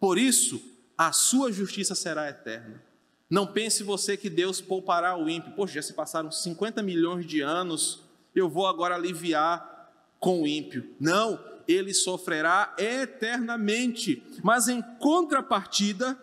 Por 0.00 0.18
isso, 0.18 0.60
a 0.98 1.12
sua 1.12 1.52
justiça 1.52 1.94
será 1.94 2.28
eterna. 2.28 2.82
Não 3.30 3.46
pense 3.46 3.84
você 3.84 4.16
que 4.16 4.28
Deus 4.28 4.60
poupará 4.60 5.16
o 5.16 5.28
ímpio. 5.28 5.52
Poxa, 5.52 5.74
já 5.74 5.82
se 5.82 5.92
passaram 5.92 6.32
50 6.32 6.82
milhões 6.82 7.24
de 7.24 7.40
anos, 7.40 8.02
eu 8.34 8.48
vou 8.48 8.66
agora 8.66 8.96
aliviar 8.96 9.88
com 10.18 10.42
o 10.42 10.48
ímpio. 10.48 10.92
Não, 10.98 11.38
ele 11.68 11.94
sofrerá 11.94 12.74
eternamente. 12.76 14.20
Mas 14.42 14.66
em 14.66 14.82
contrapartida, 14.98 16.18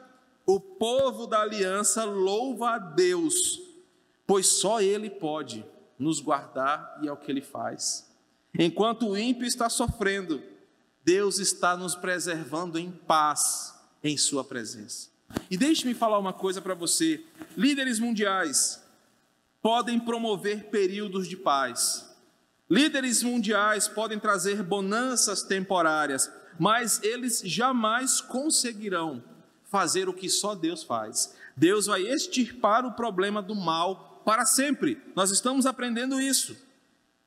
o 0.46 0.60
povo 0.60 1.28
da 1.28 1.40
aliança 1.40 2.04
louva 2.04 2.72
a 2.72 2.78
Deus, 2.78 3.58
pois 4.28 4.48
só 4.48 4.82
Ele 4.82 5.10
pode 5.10 5.66
nos 5.98 6.20
guardar 6.20 7.00
e 7.02 7.08
é 7.08 7.12
o 7.14 7.16
que 7.16 7.32
Ele 7.32 7.42
faz. 7.42 8.05
Enquanto 8.58 9.10
o 9.10 9.18
ímpio 9.18 9.46
está 9.46 9.70
sofrendo, 9.70 10.41
Deus 11.04 11.39
está 11.39 11.76
nos 11.76 11.96
preservando 11.96 12.80
em 12.80 12.91
paz 12.91 13.74
em 14.04 14.18
Sua 14.18 14.44
presença. 14.44 15.10
E 15.50 15.58
deixe-me 15.58 15.94
falar 15.94 16.20
uma 16.20 16.34
coisa 16.34 16.62
para 16.62 16.74
você: 16.74 17.24
líderes 17.58 18.00
mundiais 18.00 18.82
podem 19.62 20.00
promover 20.00 20.65
períodos 20.65 21.28
de 21.28 21.36
paz, 21.36 22.10
líderes 22.70 23.24
mundiais 23.24 23.88
podem 23.88 24.20
trazer 24.20 24.63
bonanças 24.63 25.44
temporárias, 25.44 26.32
mas 26.60 27.02
eles 27.04 27.41
jamais 27.44 28.22
conseguirão 28.22 29.24
fazer 29.65 30.08
o 30.08 30.13
que 30.13 30.30
só 30.30 30.56
Deus 30.56 30.84
faz. 30.84 31.36
Deus 31.56 31.88
vai 31.88 32.02
extirpar 32.02 32.86
o 32.86 32.94
problema 32.94 33.41
do 33.41 33.56
mal 33.56 34.22
para 34.26 34.46
sempre. 34.46 35.02
Nós 35.15 35.32
estamos 35.32 35.65
aprendendo 35.65 36.20
isso. 36.20 36.56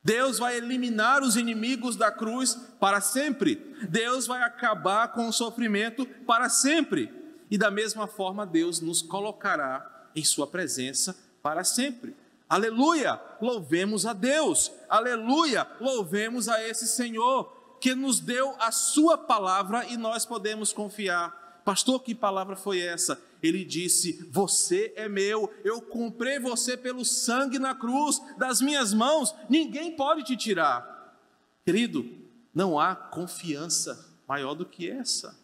Deus 0.08 0.38
vai 0.38 0.56
eliminar 0.56 1.22
os 1.22 1.36
inimigos 1.36 1.94
da 1.94 2.10
cruz 2.10 2.54
para 2.80 2.98
sempre. 2.98 3.56
Deus 3.90 4.26
vai 4.26 4.42
acabar 4.42 5.08
com 5.08 5.28
o 5.28 5.32
sofrimento 5.32 6.06
para 6.26 6.48
sempre. 6.48 7.12
E 7.50 7.58
da 7.58 7.70
mesma 7.70 8.06
forma, 8.06 8.46
Deus 8.46 8.80
nos 8.80 9.02
colocará 9.02 10.08
em 10.16 10.24
Sua 10.24 10.46
presença 10.46 11.14
para 11.42 11.62
sempre. 11.62 12.16
Aleluia! 12.48 13.20
Louvemos 13.38 14.06
a 14.06 14.14
Deus. 14.14 14.72
Aleluia! 14.88 15.66
Louvemos 15.78 16.48
a 16.48 16.66
esse 16.66 16.88
Senhor 16.88 17.76
que 17.78 17.94
nos 17.94 18.18
deu 18.18 18.56
a 18.58 18.72
Sua 18.72 19.18
palavra 19.18 19.84
e 19.84 19.98
nós 19.98 20.24
podemos 20.24 20.72
confiar. 20.72 21.60
Pastor, 21.66 22.02
que 22.02 22.14
palavra 22.14 22.56
foi 22.56 22.80
essa? 22.80 23.20
Ele 23.42 23.64
disse: 23.64 24.26
Você 24.30 24.92
é 24.96 25.08
meu, 25.08 25.52
eu 25.64 25.80
comprei 25.80 26.38
você 26.38 26.76
pelo 26.76 27.04
sangue 27.04 27.58
na 27.58 27.74
cruz, 27.74 28.20
das 28.36 28.60
minhas 28.60 28.92
mãos, 28.92 29.34
ninguém 29.48 29.96
pode 29.96 30.24
te 30.24 30.36
tirar. 30.36 31.16
Querido, 31.64 32.08
não 32.54 32.78
há 32.78 32.94
confiança 32.94 34.06
maior 34.26 34.54
do 34.54 34.64
que 34.64 34.90
essa. 34.90 35.38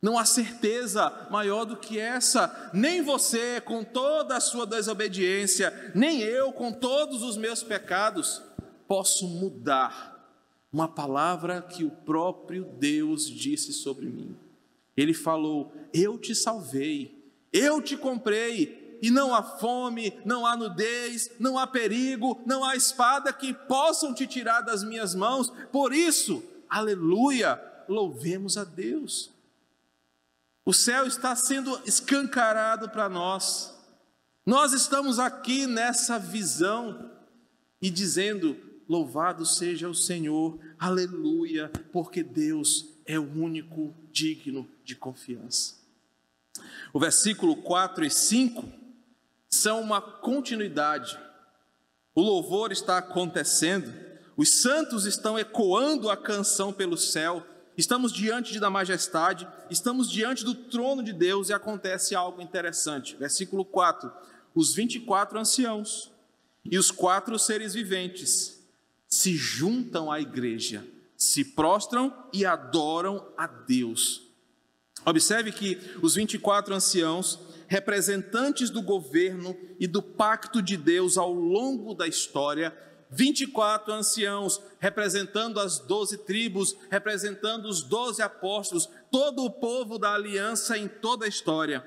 Não 0.00 0.16
há 0.16 0.24
certeza 0.24 1.26
maior 1.30 1.64
do 1.64 1.76
que 1.76 1.98
essa. 1.98 2.70
Nem 2.72 3.02
você, 3.02 3.60
com 3.60 3.82
toda 3.82 4.36
a 4.36 4.40
sua 4.40 4.64
desobediência, 4.64 5.92
nem 5.94 6.20
eu, 6.20 6.52
com 6.52 6.72
todos 6.72 7.22
os 7.22 7.36
meus 7.36 7.62
pecados, 7.62 8.40
posso 8.86 9.26
mudar 9.26 10.16
uma 10.72 10.86
palavra 10.86 11.60
que 11.62 11.84
o 11.84 11.90
próprio 11.90 12.64
Deus 12.64 13.28
disse 13.28 13.72
sobre 13.72 14.06
mim. 14.06 14.36
Ele 14.96 15.14
falou: 15.14 15.72
Eu 15.92 16.18
te 16.18 16.34
salvei, 16.34 17.32
eu 17.52 17.80
te 17.80 17.96
comprei, 17.96 18.98
e 19.00 19.10
não 19.10 19.34
há 19.34 19.42
fome, 19.42 20.12
não 20.24 20.44
há 20.44 20.56
nudez, 20.56 21.30
não 21.38 21.58
há 21.58 21.66
perigo, 21.66 22.40
não 22.44 22.64
há 22.64 22.74
espada 22.76 23.32
que 23.32 23.54
possam 23.54 24.12
te 24.12 24.26
tirar 24.26 24.60
das 24.62 24.82
minhas 24.82 25.14
mãos. 25.14 25.52
Por 25.70 25.92
isso, 25.92 26.42
aleluia, 26.68 27.60
louvemos 27.88 28.56
a 28.56 28.64
Deus. 28.64 29.30
O 30.64 30.72
céu 30.74 31.06
está 31.06 31.34
sendo 31.34 31.80
escancarado 31.86 32.90
para 32.90 33.08
nós. 33.08 33.74
Nós 34.44 34.72
estamos 34.72 35.18
aqui 35.18 35.66
nessa 35.66 36.18
visão 36.18 37.10
e 37.80 37.90
dizendo: 37.90 38.56
Louvado 38.88 39.46
seja 39.46 39.88
o 39.88 39.94
Senhor, 39.94 40.58
aleluia, 40.78 41.70
porque 41.92 42.22
Deus 42.22 42.86
é 43.06 43.18
o 43.18 43.22
único 43.22 43.94
digno 44.12 44.68
de 44.84 44.96
confiança. 44.96 45.77
O 46.92 47.00
versículo 47.00 47.56
4 47.56 48.04
e 48.04 48.10
5 48.10 48.64
são 49.48 49.80
uma 49.80 50.00
continuidade. 50.00 51.18
O 52.14 52.20
louvor 52.20 52.72
está 52.72 52.98
acontecendo, 52.98 53.92
Os 54.36 54.60
santos 54.60 55.04
estão 55.04 55.36
ecoando 55.36 56.08
a 56.08 56.16
canção 56.16 56.72
pelo 56.72 56.96
céu. 56.96 57.44
Estamos 57.76 58.12
diante 58.12 58.60
da 58.60 58.70
majestade, 58.70 59.48
estamos 59.68 60.08
diante 60.08 60.44
do 60.44 60.54
trono 60.54 61.02
de 61.02 61.12
Deus 61.12 61.48
e 61.48 61.52
acontece 61.52 62.14
algo 62.14 62.40
interessante. 62.40 63.16
Versículo 63.16 63.64
4: 63.64 64.12
Os 64.54 64.72
24 64.74 65.40
anciãos 65.40 66.12
e 66.64 66.78
os 66.78 66.92
quatro 66.92 67.36
seres 67.36 67.74
viventes 67.74 68.64
se 69.08 69.34
juntam 69.34 70.12
à 70.12 70.20
igreja, 70.20 70.86
se 71.16 71.44
prostram 71.44 72.14
e 72.32 72.44
adoram 72.44 73.26
a 73.36 73.46
Deus. 73.46 74.27
Observe 75.04 75.52
que 75.52 75.78
os 76.02 76.14
24 76.14 76.74
anciãos, 76.74 77.38
representantes 77.66 78.70
do 78.70 78.82
governo 78.82 79.56
e 79.78 79.86
do 79.86 80.02
pacto 80.02 80.62
de 80.62 80.76
Deus 80.76 81.16
ao 81.16 81.32
longo 81.32 81.94
da 81.94 82.06
história, 82.06 82.76
24 83.10 83.92
anciãos 83.92 84.60
representando 84.78 85.58
as 85.60 85.78
doze 85.78 86.18
tribos, 86.18 86.76
representando 86.90 87.66
os 87.66 87.82
doze 87.82 88.22
apóstolos, 88.22 88.88
todo 89.10 89.44
o 89.44 89.50
povo 89.50 89.98
da 89.98 90.12
aliança 90.12 90.76
em 90.76 90.88
toda 90.88 91.24
a 91.24 91.28
história, 91.28 91.84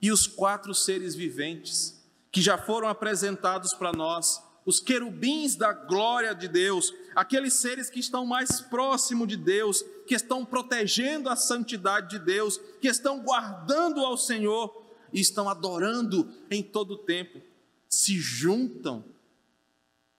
e 0.00 0.12
os 0.12 0.26
quatro 0.26 0.74
seres 0.74 1.14
viventes 1.14 1.98
que 2.30 2.40
já 2.40 2.58
foram 2.58 2.88
apresentados 2.88 3.74
para 3.74 3.92
nós, 3.92 4.40
os 4.64 4.80
querubins 4.80 5.56
da 5.56 5.72
glória 5.72 6.34
de 6.34 6.46
Deus, 6.46 6.92
aqueles 7.18 7.54
seres 7.54 7.90
que 7.90 7.98
estão 7.98 8.24
mais 8.24 8.60
próximo 8.60 9.26
de 9.26 9.36
Deus, 9.36 9.82
que 10.06 10.14
estão 10.14 10.44
protegendo 10.44 11.28
a 11.28 11.34
santidade 11.34 12.10
de 12.10 12.24
Deus, 12.24 12.60
que 12.80 12.86
estão 12.86 13.18
guardando 13.18 14.04
ao 14.04 14.16
Senhor 14.16 14.86
e 15.12 15.20
estão 15.20 15.48
adorando 15.48 16.32
em 16.48 16.62
todo 16.62 16.92
o 16.92 16.98
tempo, 16.98 17.42
se 17.88 18.16
juntam 18.20 19.04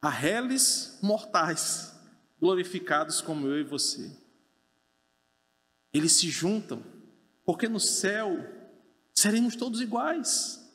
a 0.01 0.09
réis 0.09 0.99
mortais, 1.01 1.95
glorificados 2.38 3.21
como 3.21 3.47
eu 3.47 3.62
e 3.62 3.63
você. 3.63 4.12
Eles 5.93 6.12
se 6.12 6.29
juntam, 6.29 6.83
porque 7.45 7.69
no 7.69 7.79
céu 7.79 8.45
seremos 9.15 9.55
todos 9.55 9.79
iguais. 9.79 10.68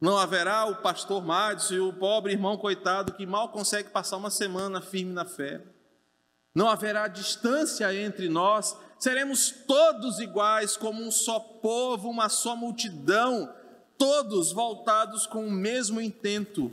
Não 0.00 0.16
haverá 0.16 0.64
o 0.66 0.76
pastor 0.76 1.24
Mádcio 1.24 1.76
e 1.76 1.80
o 1.80 1.92
pobre 1.92 2.32
irmão 2.32 2.56
coitado 2.56 3.14
que 3.14 3.26
mal 3.26 3.48
consegue 3.48 3.90
passar 3.90 4.16
uma 4.16 4.30
semana 4.30 4.80
firme 4.80 5.12
na 5.12 5.24
fé. 5.24 5.60
Não 6.54 6.68
haverá 6.68 7.08
distância 7.08 7.92
entre 7.94 8.28
nós, 8.28 8.76
seremos 8.98 9.50
todos 9.50 10.18
iguais, 10.20 10.76
como 10.76 11.02
um 11.02 11.10
só 11.10 11.38
povo, 11.38 12.08
uma 12.08 12.28
só 12.28 12.54
multidão, 12.54 13.52
todos 13.96 14.52
voltados 14.52 15.26
com 15.26 15.46
o 15.46 15.50
mesmo 15.50 16.00
intento: 16.00 16.72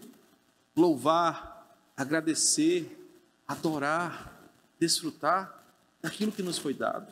louvar, 0.75 1.67
agradecer, 1.97 3.09
adorar, 3.47 4.39
desfrutar 4.79 5.63
daquilo 6.01 6.31
que 6.31 6.43
nos 6.43 6.59
foi 6.59 6.73
dado. 6.73 7.11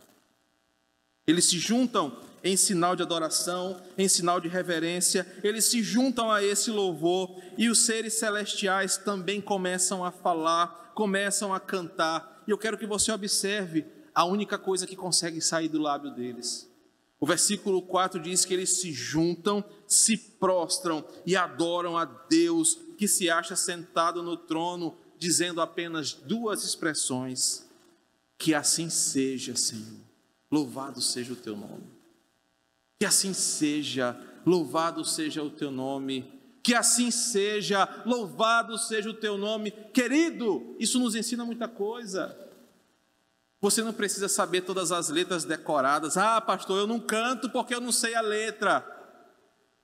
Eles 1.26 1.46
se 1.46 1.58
juntam 1.58 2.16
em 2.44 2.58
sinal 2.58 2.96
de 2.96 3.02
adoração, 3.02 3.82
em 3.98 4.08
sinal 4.08 4.42
de 4.42 4.50
reverência, 4.50 5.26
eles 5.42 5.66
se 5.66 5.82
juntam 5.82 6.30
a 6.30 6.44
esse 6.44 6.70
louvor 6.70 7.42
e 7.58 7.70
os 7.70 7.86
seres 7.86 8.16
celestiais 8.16 8.98
também 8.98 9.40
começam 9.40 10.04
a 10.04 10.12
falar, 10.12 10.92
começam 10.94 11.54
a 11.54 11.60
cantar. 11.60 12.44
E 12.46 12.52
eu 12.52 12.58
quero 12.58 12.78
que 12.78 12.86
você 12.86 13.12
observe 13.12 13.86
a 14.14 14.26
única 14.26 14.58
coisa 14.58 14.86
que 14.86 14.96
consegue 14.96 15.40
sair 15.40 15.70
do 15.70 15.82
lábio 15.82 16.12
deles. 16.12 16.70
O 17.18 17.26
versículo 17.26 17.82
4 17.82 18.20
diz 18.20 18.44
que 18.44 18.54
eles 18.54 18.82
se 18.82 18.92
juntam, 18.92 19.64
se 19.88 20.18
prostram 20.18 21.06
e 21.26 21.38
adoram 21.38 21.98
a 21.98 22.04
Deus 22.04 22.78
que 22.98 23.08
se 23.08 23.30
acha 23.30 23.56
sentado 23.56 24.22
no 24.22 24.36
trono, 24.36 24.98
dizendo 25.18 25.62
apenas 25.62 26.12
duas 26.12 26.66
expressões: 26.66 27.66
Que 28.38 28.54
assim 28.54 28.90
seja, 28.90 29.56
Senhor. 29.56 30.02
Louvado 30.52 31.02
seja 31.02 31.32
o 31.32 31.38
teu 31.38 31.56
nome. 31.56 31.93
Que 33.04 33.08
assim 33.08 33.34
seja, 33.34 34.18
louvado 34.46 35.04
seja 35.04 35.44
o 35.44 35.50
teu 35.50 35.70
nome. 35.70 36.40
Que 36.64 36.74
assim 36.74 37.12
seja, 37.12 37.86
louvado 38.06 38.78
seja 38.78 39.10
o 39.10 39.14
teu 39.14 39.38
nome. 39.38 39.72
Querido, 39.72 40.74
isso 40.80 40.98
nos 41.02 41.14
ensina 41.14 41.44
muita 41.44 41.68
coisa. 41.68 42.34
Você 43.60 43.84
não 43.84 43.92
precisa 43.92 44.30
saber 44.30 44.62
todas 44.62 44.94
as 44.94 45.10
letras 45.10 45.44
decoradas. 45.44 46.16
Ah, 46.16 46.40
pastor, 46.40 46.80
eu 46.80 46.88
não 46.88 46.98
canto 46.98 47.50
porque 47.50 47.76
eu 47.76 47.82
não 47.82 47.92
sei 47.92 48.16
a 48.16 48.22
letra. 48.22 48.88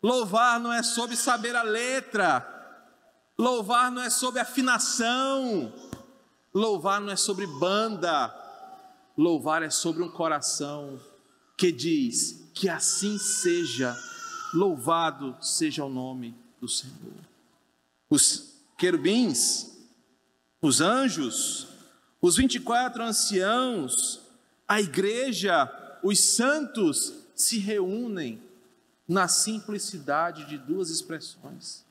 Louvar 0.01 0.57
não 0.57 0.71
é 0.71 0.81
sobre 0.81 1.17
saber 1.17 1.57
a 1.57 1.61
letra. 1.61 2.47
Louvar 3.37 3.91
não 3.91 4.01
é 4.01 4.09
sobre 4.09 4.39
afinação. 4.39 5.73
Louvar 6.53 7.01
não 7.01 7.11
é 7.11 7.17
sobre 7.17 7.45
banda. 7.45 8.33
Louvar 9.17 9.61
é 9.61 9.69
sobre 9.69 10.03
um 10.03 10.09
coração 10.09 10.97
que 11.57 11.69
diz: 11.69 12.48
que 12.53 12.69
assim 12.69 13.17
seja, 13.17 13.95
louvado 14.53 15.35
seja 15.41 15.83
o 15.83 15.89
nome 15.89 16.35
do 16.59 16.67
Senhor. 16.67 17.13
Os 18.09 18.55
querubins, 18.77 19.77
os 20.61 20.81
anjos, 20.81 21.67
os 22.21 22.35
24 22.35 23.03
anciãos, 23.03 24.21
a 24.67 24.81
igreja, 24.81 25.69
os 26.03 26.19
santos 26.19 27.13
se 27.35 27.59
reúnem 27.59 28.41
na 29.07 29.27
simplicidade 29.27 30.45
de 30.45 30.57
duas 30.57 30.89
expressões. 30.89 31.85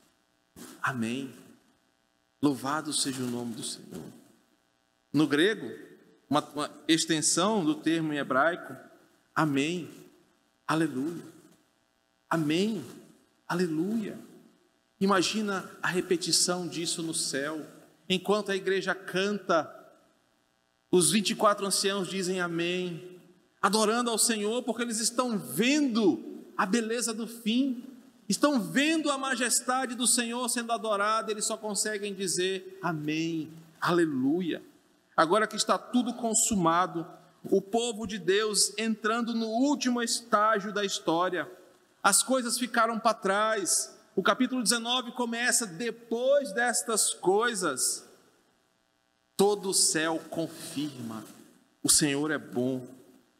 Amém. 0.82 1.32
Louvado 2.40 2.92
seja 2.92 3.22
o 3.22 3.30
nome 3.30 3.54
do 3.54 3.62
Senhor. 3.62 4.12
No 5.12 5.26
grego, 5.26 5.70
uma, 6.28 6.40
uma 6.50 6.70
extensão 6.86 7.64
do 7.64 7.74
termo 7.74 8.12
em 8.12 8.18
hebraico, 8.18 8.76
Amém 9.38 9.88
Aleluia. 10.68 11.24
Amém. 12.28 12.84
Aleluia. 13.48 14.18
Imagina 15.00 15.70
a 15.82 15.88
repetição 15.88 16.68
disso 16.68 17.02
no 17.02 17.14
céu. 17.14 17.64
Enquanto 18.06 18.52
a 18.52 18.56
igreja 18.56 18.94
canta, 18.94 19.74
os 20.90 21.10
24 21.10 21.64
anciãos 21.64 22.08
dizem 22.08 22.42
amém, 22.42 23.18
adorando 23.62 24.10
ao 24.10 24.18
Senhor, 24.18 24.62
porque 24.62 24.82
eles 24.82 25.00
estão 25.00 25.38
vendo 25.38 26.44
a 26.54 26.66
beleza 26.66 27.14
do 27.14 27.26
fim, 27.26 27.82
estão 28.28 28.60
vendo 28.60 29.10
a 29.10 29.16
majestade 29.16 29.94
do 29.94 30.06
Senhor 30.06 30.46
sendo 30.50 30.72
adorada, 30.72 31.32
eles 31.32 31.46
só 31.46 31.56
conseguem 31.56 32.12
dizer 32.12 32.78
amém, 32.82 33.50
aleluia. 33.80 34.62
Agora 35.16 35.46
que 35.46 35.56
está 35.56 35.78
tudo 35.78 36.12
consumado, 36.12 37.06
o 37.44 37.60
povo 37.60 38.06
de 38.06 38.18
Deus 38.18 38.72
entrando 38.78 39.34
no 39.34 39.46
último 39.46 40.02
estágio 40.02 40.72
da 40.72 40.84
história. 40.84 41.50
As 42.02 42.22
coisas 42.22 42.58
ficaram 42.58 42.98
para 42.98 43.14
trás. 43.14 43.94
O 44.14 44.22
capítulo 44.22 44.62
19 44.62 45.12
começa 45.12 45.66
depois 45.66 46.52
destas 46.52 47.14
coisas. 47.14 48.04
Todo 49.36 49.70
o 49.70 49.74
céu 49.74 50.20
confirma: 50.30 51.24
o 51.82 51.88
Senhor 51.88 52.30
é 52.30 52.38
bom, 52.38 52.86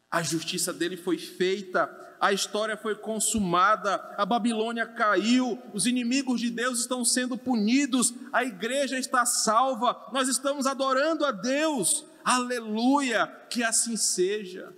a 0.09 0.23
justiça 0.23 0.71
dele 0.71 0.97
foi 0.97 1.17
feita, 1.17 1.89
a 2.19 2.33
história 2.33 2.75
foi 2.75 2.95
consumada, 2.95 3.95
a 4.17 4.25
Babilônia 4.25 4.85
caiu, 4.85 5.61
os 5.73 5.85
inimigos 5.85 6.41
de 6.41 6.49
Deus 6.49 6.79
estão 6.79 7.05
sendo 7.05 7.37
punidos, 7.37 8.13
a 8.33 8.43
igreja 8.43 8.97
está 8.97 9.25
salva, 9.25 10.07
nós 10.11 10.27
estamos 10.27 10.65
adorando 10.65 11.25
a 11.25 11.31
Deus, 11.31 12.05
Aleluia, 12.23 13.27
que 13.49 13.63
assim 13.63 13.95
seja. 13.97 14.73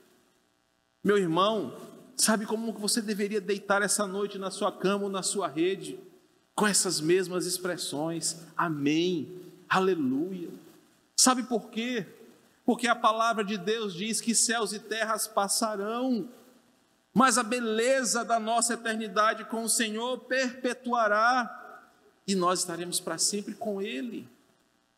Meu 1.04 1.18
irmão, 1.18 1.76
sabe 2.16 2.46
como 2.46 2.72
você 2.74 3.02
deveria 3.02 3.42
deitar 3.42 3.82
essa 3.82 4.06
noite 4.06 4.38
na 4.38 4.52
sua 4.52 4.72
cama 4.72 5.06
ou 5.06 5.10
na 5.10 5.24
sua 5.24 5.48
rede? 5.48 6.00
Com 6.54 6.68
essas 6.68 7.02
mesmas 7.02 7.46
expressões. 7.46 8.38
Amém. 8.56 9.42
Aleluia. 9.68 10.50
Sabe 11.16 11.44
por 11.44 11.70
quê? 11.70 12.06
Porque 12.66 12.88
a 12.88 12.96
palavra 12.96 13.44
de 13.44 13.58
Deus 13.58 13.94
diz 13.94 14.22
que 14.22 14.36
céus 14.36 14.72
e 14.74 14.80
terras 14.80 15.28
passarão, 15.28 16.30
mas 17.14 17.38
a 17.38 17.44
beleza 17.44 18.24
da 18.24 18.40
nossa 18.40 18.76
eternidade 18.76 19.46
com 19.46 19.64
o 19.64 19.70
Senhor 19.70 20.20
perpetuará 20.20 21.58
e 22.28 22.36
nós 22.36 22.60
estaremos 22.60 23.00
para 23.00 23.18
sempre 23.18 23.56
com 23.56 23.82
Ele. 23.82 24.28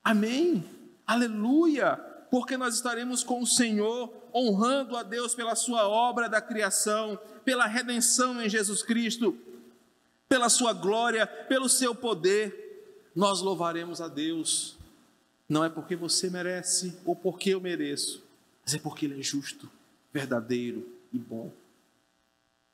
Amém. 0.04 0.64
Aleluia 1.08 2.13
porque 2.34 2.58
nós 2.58 2.74
estaremos 2.74 3.24
com 3.24 3.44
o 3.44 3.46
Senhor, 3.46 4.12
honrando 4.34 4.98
a 4.98 5.04
Deus 5.04 5.36
pela 5.36 5.54
sua 5.54 5.88
obra 5.88 6.28
da 6.28 6.42
criação, 6.42 7.16
pela 7.46 7.68
redenção 7.68 8.42
em 8.42 8.50
Jesus 8.50 8.82
Cristo, 8.82 9.38
pela 10.28 10.50
sua 10.50 10.74
glória, 10.74 11.28
pelo 11.28 11.70
seu 11.70 11.94
poder. 11.94 13.12
Nós 13.16 13.40
louvaremos 13.40 14.02
a 14.02 14.08
Deus, 14.08 14.76
não 15.48 15.64
é 15.64 15.70
porque 15.70 15.96
você 15.96 16.28
merece 16.28 16.98
ou 17.06 17.16
porque 17.16 17.52
eu 17.52 17.62
mereço, 17.62 18.24
mas 18.66 18.74
é 18.74 18.80
porque 18.80 19.06
Ele 19.06 19.20
é 19.20 19.22
justo, 19.22 19.70
verdadeiro 20.12 20.90
e 21.14 21.20
bom. 21.20 21.52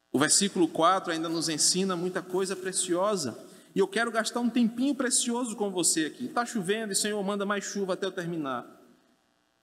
O 0.10 0.19
versículo 0.19 0.69
4 0.69 1.12
ainda 1.12 1.28
nos 1.28 1.50
ensina 1.50 1.98
muita 1.98 2.22
coisa 2.22 2.56
preciosa. 2.56 3.38
E 3.76 3.80
eu 3.80 3.89
quero 3.89 4.10
gastar 4.10 4.39
um 4.39 4.50
tempinho 4.50 4.95
precioso 4.95 5.54
com 5.58 5.69
você 5.69 6.06
aqui. 6.06 6.28
Está 6.28 6.45
chovendo 6.45 6.93
e 6.93 6.95
o 6.95 6.95
Senhor 6.95 7.22
manda 7.22 7.45
mais 7.45 7.65
chuva 7.65 7.95
até 7.95 8.06
eu 8.06 8.12
terminar. 8.13 8.78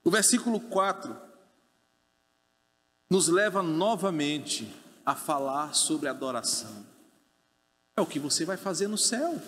O 0.03 0.11
versículo 0.11 0.59
4 0.59 1.15
nos 3.09 3.27
leva 3.27 3.61
novamente 3.61 4.73
a 5.05 5.15
falar 5.15 5.73
sobre 5.73 6.09
adoração. 6.09 6.85
É 7.95 8.01
o 8.01 8.05
que 8.05 8.19
você 8.19 8.45
vai 8.45 8.57
fazer 8.57 8.87
no 8.87 8.97
céu. 8.97 9.41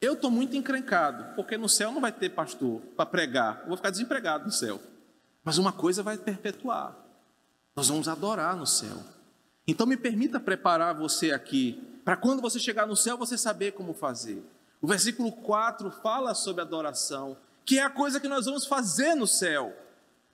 Eu 0.00 0.14
estou 0.14 0.30
muito 0.30 0.56
encrencado, 0.56 1.34
porque 1.34 1.56
no 1.56 1.68
céu 1.68 1.90
não 1.90 2.00
vai 2.00 2.12
ter 2.12 2.30
pastor 2.30 2.80
para 2.96 3.06
pregar. 3.06 3.60
Eu 3.62 3.68
vou 3.68 3.76
ficar 3.76 3.90
desempregado 3.90 4.44
no 4.44 4.52
céu. 4.52 4.80
Mas 5.42 5.58
uma 5.58 5.72
coisa 5.72 6.02
vai 6.02 6.18
perpetuar. 6.18 6.94
Nós 7.74 7.88
vamos 7.88 8.08
adorar 8.08 8.56
no 8.56 8.66
céu. 8.66 8.96
Então 9.66 9.86
me 9.86 9.96
permita 9.96 10.38
preparar 10.38 10.94
você 10.94 11.32
aqui, 11.32 11.82
para 12.04 12.16
quando 12.16 12.40
você 12.40 12.58
chegar 12.58 12.86
no 12.86 12.96
céu 12.96 13.16
você 13.16 13.38
saber 13.38 13.72
como 13.72 13.94
fazer. 13.94 14.44
O 14.80 14.86
versículo 14.86 15.32
4 15.32 15.90
fala 15.90 16.34
sobre 16.34 16.62
adoração, 16.62 17.36
que 17.66 17.78
é 17.78 17.82
a 17.82 17.90
coisa 17.90 18.18
que 18.18 18.28
nós 18.28 18.46
vamos 18.46 18.64
fazer 18.64 19.14
no 19.14 19.26
céu. 19.26 19.76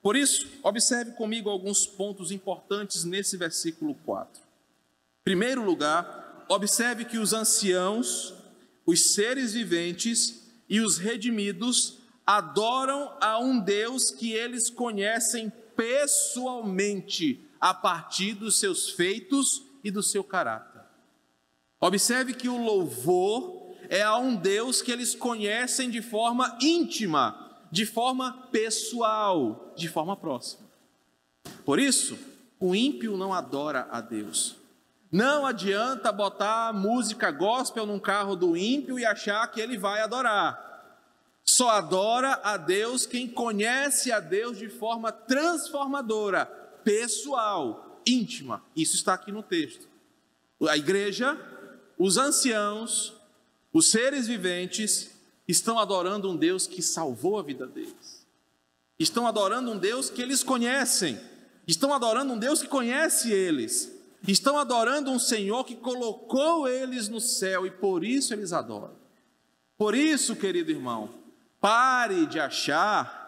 Por 0.00 0.14
isso, 0.14 0.46
observe 0.62 1.12
comigo 1.12 1.50
alguns 1.50 1.86
pontos 1.86 2.30
importantes 2.30 3.04
nesse 3.04 3.36
versículo 3.36 3.94
4. 4.04 4.40
Em 4.40 5.24
primeiro 5.24 5.64
lugar, 5.64 6.44
observe 6.48 7.04
que 7.04 7.18
os 7.18 7.32
anciãos 7.32 8.34
os 8.86 9.12
seres 9.12 9.52
viventes 9.52 10.42
e 10.68 10.80
os 10.80 10.98
redimidos 10.98 11.98
adoram 12.26 13.16
a 13.20 13.38
um 13.38 13.58
Deus 13.60 14.10
que 14.10 14.32
eles 14.32 14.70
conhecem 14.70 15.52
pessoalmente, 15.76 17.40
a 17.60 17.72
partir 17.72 18.34
dos 18.34 18.58
seus 18.58 18.90
feitos 18.90 19.62
e 19.84 19.90
do 19.90 20.02
seu 20.02 20.24
caráter. 20.24 20.82
Observe 21.80 22.34
que 22.34 22.48
o 22.48 22.62
louvor 22.62 23.61
é 23.92 24.00
a 24.00 24.16
um 24.16 24.34
Deus 24.34 24.80
que 24.80 24.90
eles 24.90 25.14
conhecem 25.14 25.90
de 25.90 26.00
forma 26.00 26.56
íntima, 26.62 27.60
de 27.70 27.84
forma 27.84 28.48
pessoal, 28.50 29.70
de 29.76 29.86
forma 29.86 30.16
próxima. 30.16 30.66
Por 31.62 31.78
isso, 31.78 32.18
o 32.58 32.74
ímpio 32.74 33.18
não 33.18 33.34
adora 33.34 33.86
a 33.90 34.00
Deus, 34.00 34.56
não 35.10 35.44
adianta 35.44 36.10
botar 36.10 36.72
música 36.72 37.30
gospel 37.30 37.84
num 37.84 37.98
carro 37.98 38.34
do 38.34 38.56
ímpio 38.56 38.98
e 38.98 39.04
achar 39.04 39.46
que 39.48 39.60
ele 39.60 39.76
vai 39.76 40.00
adorar. 40.00 40.98
Só 41.44 41.68
adora 41.68 42.40
a 42.42 42.56
Deus 42.56 43.04
quem 43.04 43.28
conhece 43.28 44.10
a 44.10 44.20
Deus 44.20 44.56
de 44.56 44.70
forma 44.70 45.12
transformadora, 45.12 46.46
pessoal, 46.82 48.00
íntima. 48.06 48.64
Isso 48.74 48.96
está 48.96 49.12
aqui 49.12 49.30
no 49.30 49.42
texto. 49.42 49.86
A 50.66 50.78
igreja, 50.78 51.38
os 51.98 52.16
anciãos, 52.16 53.20
os 53.72 53.90
seres 53.90 54.26
viventes 54.26 55.10
estão 55.48 55.78
adorando 55.78 56.30
um 56.30 56.36
Deus 56.36 56.66
que 56.66 56.82
salvou 56.82 57.38
a 57.38 57.42
vida 57.42 57.66
deles. 57.66 58.26
Estão 58.98 59.26
adorando 59.26 59.70
um 59.70 59.78
Deus 59.78 60.10
que 60.10 60.20
eles 60.20 60.42
conhecem. 60.42 61.18
Estão 61.66 61.92
adorando 61.92 62.34
um 62.34 62.38
Deus 62.38 62.60
que 62.60 62.68
conhece 62.68 63.32
eles. 63.32 63.90
Estão 64.26 64.56
adorando 64.56 65.10
um 65.10 65.18
Senhor 65.18 65.64
que 65.64 65.74
colocou 65.74 66.68
eles 66.68 67.08
no 67.08 67.20
céu 67.20 67.66
e 67.66 67.70
por 67.70 68.04
isso 68.04 68.32
eles 68.32 68.52
adoram. 68.52 68.94
Por 69.76 69.94
isso, 69.94 70.36
querido 70.36 70.70
irmão, 70.70 71.10
pare 71.60 72.26
de 72.26 72.38
achar 72.38 73.20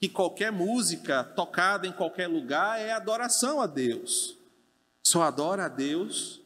que 0.00 0.08
qualquer 0.08 0.50
música 0.50 1.22
tocada 1.22 1.86
em 1.86 1.92
qualquer 1.92 2.26
lugar 2.26 2.80
é 2.80 2.90
adoração 2.90 3.60
a 3.60 3.66
Deus. 3.66 4.36
Só 5.06 5.22
adora 5.22 5.66
a 5.66 5.68
Deus 5.68 6.40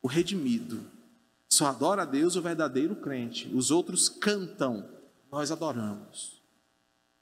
o 0.00 0.06
redimido. 0.06 0.95
Só 1.48 1.66
adora 1.66 2.02
a 2.02 2.04
Deus 2.06 2.36
o 2.36 2.42
verdadeiro 2.42 2.96
crente. 2.96 3.50
Os 3.54 3.70
outros 3.70 4.08
cantam, 4.08 4.88
nós 5.30 5.50
adoramos. 5.50 6.40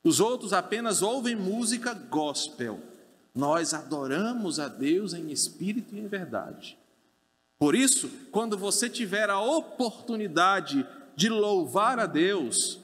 Os 0.03 0.21
outros 0.21 0.53
apenas 0.53 1.03
ouvem 1.03 1.37
música 1.37 1.95
gospel 1.95 2.81
nós 3.35 3.75
adoramos 3.75 4.61
a 4.61 4.69
Deus 4.69 5.13
em 5.13 5.33
espírito 5.33 5.97
e 5.97 5.99
em 5.99 6.07
verdade. 6.07 6.79
Por 7.59 7.75
isso, 7.75 8.09
quando 8.31 8.57
você 8.57 8.89
tiver 8.89 9.29
a 9.29 9.41
oportunidade 9.41 10.87
de 11.17 11.29
louvar 11.29 11.99
a 11.99 12.07
Deus, 12.07 12.79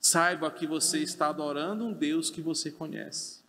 saiba 0.00 0.50
que 0.50 0.66
você 0.66 0.98
está 0.98 1.28
adorando 1.28 1.84
um 1.84 1.92
Deus 1.92 2.30
que 2.30 2.40
você 2.40 2.70
conhece. 2.70 3.40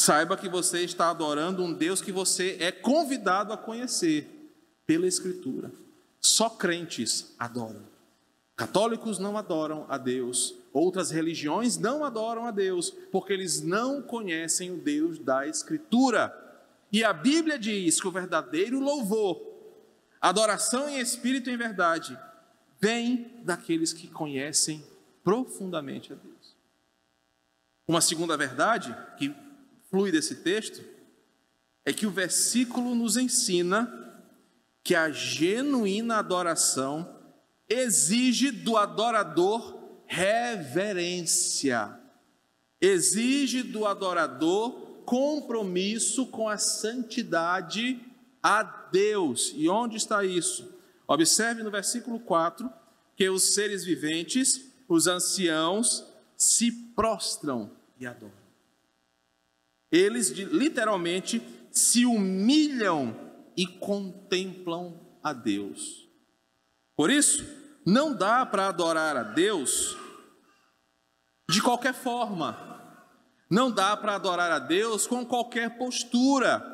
Saiba 0.00 0.36
que 0.36 0.48
você 0.48 0.82
está 0.82 1.10
adorando 1.10 1.62
um 1.62 1.72
Deus 1.72 2.00
que 2.00 2.10
você 2.10 2.56
é 2.58 2.72
convidado 2.72 3.52
a 3.52 3.56
conhecer 3.56 4.50
pela 4.86 5.06
Escritura. 5.06 5.70
Só 6.24 6.48
crentes 6.48 7.34
adoram. 7.38 7.82
Católicos 8.54 9.18
não 9.18 9.36
adoram 9.36 9.86
a 9.88 9.98
Deus, 9.98 10.54
outras 10.72 11.10
religiões 11.10 11.78
não 11.78 12.04
adoram 12.04 12.46
a 12.46 12.52
Deus, 12.52 12.90
porque 13.10 13.32
eles 13.32 13.60
não 13.60 14.00
conhecem 14.00 14.70
o 14.70 14.76
Deus 14.76 15.18
da 15.18 15.48
Escritura. 15.48 16.32
E 16.92 17.02
a 17.02 17.12
Bíblia 17.12 17.58
diz 17.58 18.00
que 18.00 18.06
o 18.06 18.12
verdadeiro 18.12 18.78
louvor, 18.78 19.40
adoração 20.20 20.88
em 20.88 21.00
espírito 21.00 21.50
e 21.50 21.54
em 21.54 21.56
verdade, 21.56 22.16
vem 22.80 23.40
daqueles 23.42 23.92
que 23.92 24.06
conhecem 24.06 24.84
profundamente 25.24 26.12
a 26.12 26.16
Deus. 26.16 26.54
Uma 27.88 28.00
segunda 28.00 28.36
verdade 28.36 28.96
que 29.18 29.34
flui 29.90 30.12
desse 30.12 30.36
texto 30.36 30.84
é 31.84 31.92
que 31.92 32.06
o 32.06 32.10
versículo 32.10 32.94
nos 32.94 33.16
ensina 33.16 34.01
que 34.82 34.94
a 34.94 35.10
genuína 35.10 36.18
adoração 36.18 37.20
exige 37.68 38.50
do 38.50 38.76
adorador 38.76 39.80
reverência, 40.06 41.98
exige 42.80 43.62
do 43.62 43.86
adorador 43.86 44.72
compromisso 45.04 46.26
com 46.26 46.48
a 46.48 46.58
santidade 46.58 48.00
a 48.42 48.62
Deus. 48.62 49.52
E 49.54 49.68
onde 49.68 49.96
está 49.96 50.24
isso? 50.24 50.72
Observe 51.06 51.62
no 51.62 51.70
versículo 51.70 52.18
4 52.20 52.70
que 53.16 53.28
os 53.28 53.54
seres 53.54 53.84
viventes, 53.84 54.72
os 54.88 55.06
anciãos, 55.06 56.04
se 56.36 56.72
prostram 56.72 57.70
e 57.98 58.06
adoram. 58.06 58.32
Eles 59.90 60.30
literalmente 60.30 61.42
se 61.70 62.04
humilham 62.04 63.31
e 63.56 63.66
contemplam 63.66 65.00
a 65.22 65.32
Deus. 65.32 66.08
Por 66.96 67.10
isso, 67.10 67.44
não 67.86 68.14
dá 68.14 68.44
para 68.46 68.68
adorar 68.68 69.16
a 69.16 69.22
Deus 69.22 69.96
de 71.48 71.60
qualquer 71.60 71.94
forma. 71.94 72.72
Não 73.50 73.70
dá 73.70 73.96
para 73.96 74.14
adorar 74.14 74.50
a 74.50 74.58
Deus 74.58 75.06
com 75.06 75.26
qualquer 75.26 75.76
postura. 75.76 76.64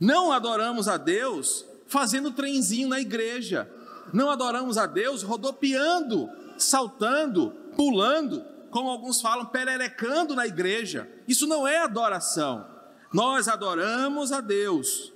Não 0.00 0.32
adoramos 0.32 0.88
a 0.88 0.96
Deus 0.96 1.64
fazendo 1.86 2.30
trenzinho 2.32 2.88
na 2.88 3.00
igreja. 3.00 3.70
Não 4.12 4.30
adoramos 4.30 4.76
a 4.76 4.86
Deus 4.86 5.22
rodopiando, 5.22 6.28
saltando, 6.58 7.50
pulando, 7.76 8.44
como 8.70 8.90
alguns 8.90 9.20
falam, 9.20 9.46
pererecando 9.46 10.34
na 10.34 10.46
igreja. 10.46 11.08
Isso 11.26 11.46
não 11.46 11.66
é 11.66 11.78
adoração. 11.78 12.66
Nós 13.12 13.48
adoramos 13.48 14.32
a 14.32 14.40
Deus 14.40 15.12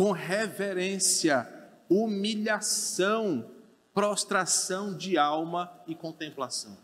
com 0.00 0.12
reverência, 0.12 1.46
humilhação, 1.86 3.50
prostração 3.92 4.96
de 4.96 5.18
alma 5.18 5.70
e 5.86 5.94
contemplação. 5.94 6.74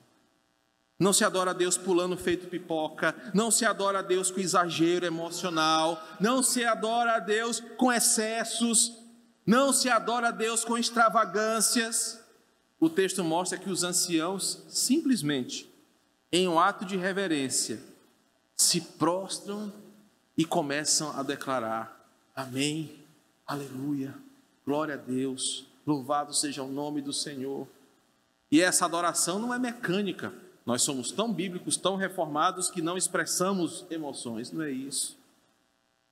Não 0.99 1.15
se 1.15 1.25
adora 1.25 1.53
a 1.53 1.55
Deus 1.55 1.79
pulando 1.79 2.15
feito 2.19 2.47
pipoca, 2.47 3.15
não 3.33 3.51
se 3.51 3.65
adora 3.65 4.01
a 4.01 4.03
Deus 4.03 4.31
com 4.31 4.39
exagero 4.39 5.07
emocional, 5.07 5.99
não 6.21 6.43
se 6.43 6.63
adora 6.63 7.15
a 7.15 7.19
Deus 7.19 7.59
com 7.79 7.91
excessos, 7.91 8.99
não 9.47 9.73
se 9.73 9.89
adora 9.89 10.29
a 10.29 10.31
Deus 10.31 10.63
com 10.63 10.77
extravagâncias. 10.77 12.21
O 12.79 12.91
texto 12.91 13.25
mostra 13.25 13.57
que 13.57 13.71
os 13.71 13.83
anciãos 13.83 14.63
simplesmente, 14.69 15.73
em 16.31 16.47
um 16.47 16.61
ato 16.61 16.85
de 16.85 16.99
reverência, 16.99 17.83
se 18.55 18.79
prostram 18.79 19.73
e 20.37 20.45
começam 20.45 21.19
a 21.19 21.23
declarar: 21.23 21.97
Amém, 22.35 23.06
Aleluia, 23.47 24.13
glória 24.65 24.95
a 24.95 24.97
Deus, 24.97 25.67
Louvado 25.87 26.35
seja 26.35 26.65
o 26.65 26.69
nome 26.69 27.01
do 27.01 27.13
Senhor. 27.13 27.69
E 28.51 28.61
essa 28.61 28.85
adoração 28.85 29.39
não 29.39 29.55
é 29.55 29.59
mecânica. 29.59 30.33
Nós 30.65 30.83
somos 30.83 31.13
tão 31.13 31.33
bíblicos, 31.33 31.77
tão 31.77 31.95
reformados 31.95 32.69
que 32.69 32.83
não 32.83 32.97
expressamos 32.97 33.85
emoções, 33.89 34.51
não 34.51 34.63
é 34.63 34.71
isso. 34.73 35.17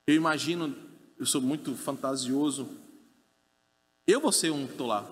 Eu 0.07 0.15
imagino, 0.15 0.73
eu 1.19 1.25
sou 1.25 1.41
muito 1.41 1.75
fantasioso. 1.75 2.69
Eu 4.07 4.21
vou 4.21 4.31
ser 4.31 4.51
um 4.51 4.63
estou 4.65 4.87
lá, 4.87 5.05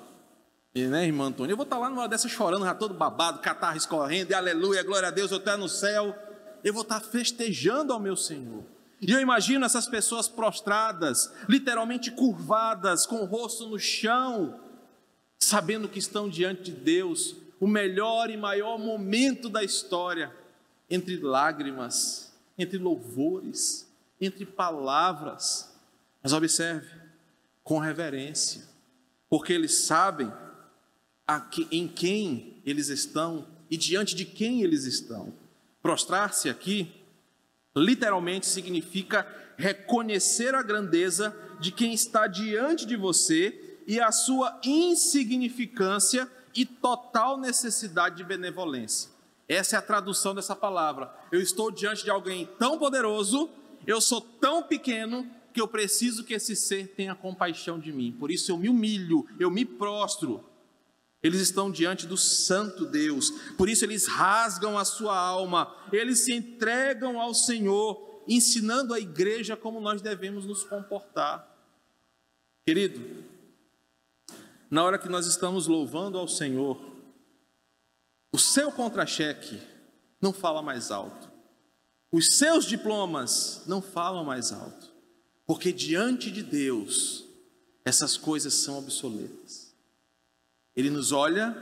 e, 0.74 0.88
né, 0.88 1.06
irmã 1.06 1.26
Antônia? 1.26 1.52
Eu 1.52 1.58
vou 1.58 1.66
estar 1.66 1.78
lá 1.78 1.90
numa 1.90 2.08
dessa 2.08 2.30
chorando, 2.30 2.64
já 2.64 2.74
todo 2.74 2.94
babado, 2.94 3.40
catarro 3.40 3.76
escorrendo, 3.76 4.32
e 4.32 4.34
aleluia, 4.34 4.82
glória 4.82 5.10
a 5.10 5.12
Deus, 5.12 5.30
eu 5.30 5.40
estou 5.40 5.58
no 5.58 5.68
céu. 5.68 6.16
Eu 6.64 6.74
vou 6.74 6.84
estar 6.84 7.02
festejando 7.02 7.92
ao 7.92 8.00
meu 8.00 8.16
Senhor. 8.16 8.64
E 9.06 9.12
eu 9.12 9.20
imagino 9.20 9.66
essas 9.66 9.88
pessoas 9.88 10.28
prostradas, 10.28 11.32
literalmente 11.48 12.12
curvadas, 12.12 13.06
com 13.06 13.18
o 13.18 13.26
rosto 13.26 13.68
no 13.68 13.80
chão, 13.80 14.60
sabendo 15.40 15.90
que 15.90 16.00
estão 16.00 16.30
diante 16.30 16.64
de 16.64 16.72
Deus, 16.72 17.36
o 17.60 17.68
melhor 17.68 18.30
e 18.30 18.38
maior 18.38 18.78
momento 18.78 19.50
da 19.50 19.64
história, 19.64 20.34
entre 20.90 21.18
lágrimas, 21.18 22.34
entre 22.58 22.78
louvores, 22.78 23.88
entre 24.20 24.46
palavras. 24.46 25.74
Mas 26.22 26.34
observe, 26.34 26.90
com 27.64 27.80
reverência, 27.80 28.64
porque 29.30 29.54
eles 29.54 29.74
sabem 29.74 30.32
em 31.72 31.88
quem 31.88 32.62
eles 32.66 32.90
estão 32.90 33.48
e 33.70 33.78
diante 33.78 34.16
de 34.16 34.26
quem 34.26 34.62
eles 34.62 34.86
estão. 34.86 35.34
Prostrar-se 35.82 36.50
aqui, 36.50 36.92
literalmente 37.76 38.46
significa 38.46 39.28
reconhecer 39.58 40.56
a 40.56 40.64
grandeza 40.64 41.36
de 41.60 41.72
quem 41.72 41.94
está 41.94 42.28
diante 42.28 42.86
de 42.86 42.96
você 42.96 43.78
e 43.88 44.00
a 44.00 44.12
sua 44.12 44.60
insignificância 44.64 46.30
e 46.56 46.66
total 46.66 47.38
necessidade 47.38 48.18
de 48.18 48.24
benevolência. 48.24 49.10
Essa 49.48 49.76
é 49.76 49.80
a 49.80 49.82
tradução 49.82 50.34
dessa 50.34 50.56
palavra. 50.56 51.14
Eu 51.32 51.42
estou 51.42 51.70
diante 51.72 52.04
de 52.04 52.10
alguém 52.10 52.48
tão 52.58 52.78
poderoso, 52.78 53.50
eu 53.86 54.00
sou 54.00 54.22
tão 54.22 54.64
pequeno 54.64 55.28
que 55.54 55.62
eu 55.62 55.68
preciso 55.68 56.24
que 56.24 56.34
esse 56.34 56.56
ser 56.56 56.88
tenha 56.96 57.14
compaixão 57.14 57.80
de 57.80 57.92
mim. 57.92 58.16
Por 58.18 58.32
isso 58.32 58.52
eu 58.52 58.58
me 58.58 58.70
humilho, 58.70 59.26
eu 59.40 59.52
me 59.52 59.66
prostro. 59.66 60.44
Eles 61.24 61.40
estão 61.40 61.72
diante 61.72 62.06
do 62.06 62.18
Santo 62.18 62.86
Deus, 62.86 63.32
por 63.58 63.70
isso 63.70 63.86
eles 63.86 64.08
rasgam 64.08 64.78
a 64.78 64.84
sua 64.84 65.18
alma, 65.18 65.74
eles 65.90 66.20
se 66.20 66.34
entregam 66.34 67.20
ao 67.20 67.34
Senhor, 67.34 68.22
ensinando 68.28 68.94
a 68.94 69.00
igreja 69.00 69.56
como 69.56 69.80
nós 69.80 70.02
devemos 70.02 70.46
nos 70.46 70.66
comportar. 70.66 71.50
Querido, 72.66 73.24
na 74.70 74.84
hora 74.84 75.00
que 75.00 75.08
nós 75.08 75.26
estamos 75.26 75.66
louvando 75.66 76.18
ao 76.18 76.28
Senhor, 76.28 76.78
o 78.30 78.38
seu 78.38 78.70
contra-cheque 78.70 79.62
não 80.20 80.34
fala 80.34 80.62
mais 80.62 80.92
alto, 80.92 81.32
os 82.12 82.38
seus 82.38 82.66
diplomas 82.66 83.64
não 83.66 83.82
falam 83.82 84.26
mais 84.26 84.52
alto, 84.52 84.92
porque 85.46 85.72
diante 85.72 86.30
de 86.30 86.44
Deus 86.44 87.24
essas 87.86 88.18
coisas 88.18 88.54
são 88.54 88.78
obsoletas. 88.78 89.63
Ele 90.76 90.90
nos 90.90 91.12
olha 91.12 91.56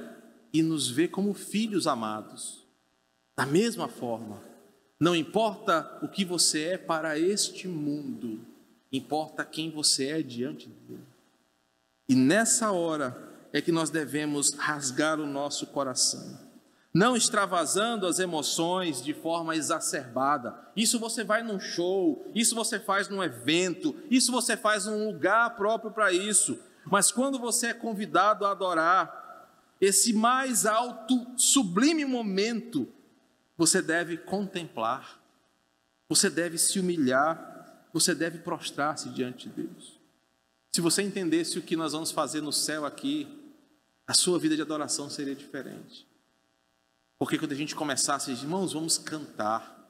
e 0.53 0.61
nos 0.61 0.89
vê 0.89 1.07
como 1.07 1.33
filhos 1.33 1.87
amados. 1.87 2.65
Da 3.35 3.45
mesma 3.45 3.87
forma, 3.87 4.41
não 4.99 5.15
importa 5.15 5.99
o 6.01 6.07
que 6.07 6.23
você 6.23 6.65
é 6.65 6.77
para 6.77 7.17
este 7.17 7.67
mundo, 7.67 8.39
importa 8.91 9.43
quem 9.43 9.71
você 9.71 10.09
é 10.09 10.21
diante 10.21 10.69
dele. 10.69 11.01
E 12.07 12.15
nessa 12.15 12.71
hora 12.71 13.29
é 13.53 13.61
que 13.61 13.71
nós 13.71 13.89
devemos 13.89 14.53
rasgar 14.53 15.19
o 15.19 15.25
nosso 15.25 15.67
coração, 15.67 16.39
não 16.93 17.15
extravasando 17.15 18.05
as 18.05 18.19
emoções 18.19 19.01
de 19.01 19.13
forma 19.13 19.55
exacerbada. 19.55 20.55
Isso 20.75 20.99
você 20.99 21.23
vai 21.23 21.41
num 21.41 21.59
show, 21.59 22.29
isso 22.35 22.53
você 22.53 22.79
faz 22.79 23.07
num 23.07 23.23
evento, 23.23 23.95
isso 24.09 24.31
você 24.31 24.57
faz 24.57 24.85
num 24.85 25.07
lugar 25.07 25.55
próprio 25.55 25.91
para 25.91 26.11
isso. 26.11 26.59
Mas 26.85 27.11
quando 27.11 27.39
você 27.39 27.67
é 27.67 27.73
convidado 27.73 28.45
a 28.45 28.51
adorar 28.51 29.21
esse 29.79 30.13
mais 30.13 30.65
alto, 30.65 31.25
sublime 31.37 32.05
momento, 32.05 32.87
você 33.57 33.81
deve 33.81 34.17
contemplar, 34.17 35.19
você 36.07 36.29
deve 36.29 36.57
se 36.57 36.79
humilhar, 36.79 37.87
você 37.93 38.13
deve 38.13 38.39
prostrar-se 38.39 39.09
diante 39.09 39.49
de 39.49 39.63
Deus. 39.63 39.99
Se 40.71 40.81
você 40.81 41.01
entendesse 41.01 41.59
o 41.59 41.61
que 41.61 41.75
nós 41.75 41.93
vamos 41.93 42.11
fazer 42.11 42.41
no 42.41 42.53
céu 42.53 42.85
aqui, 42.85 43.27
a 44.07 44.13
sua 44.13 44.39
vida 44.39 44.55
de 44.55 44.61
adoração 44.61 45.09
seria 45.09 45.35
diferente. 45.35 46.07
Porque 47.17 47.37
quando 47.37 47.51
a 47.51 47.55
gente 47.55 47.75
começasse, 47.75 48.31
irmãos, 48.31 48.73
vamos 48.73 48.97
cantar, 48.97 49.89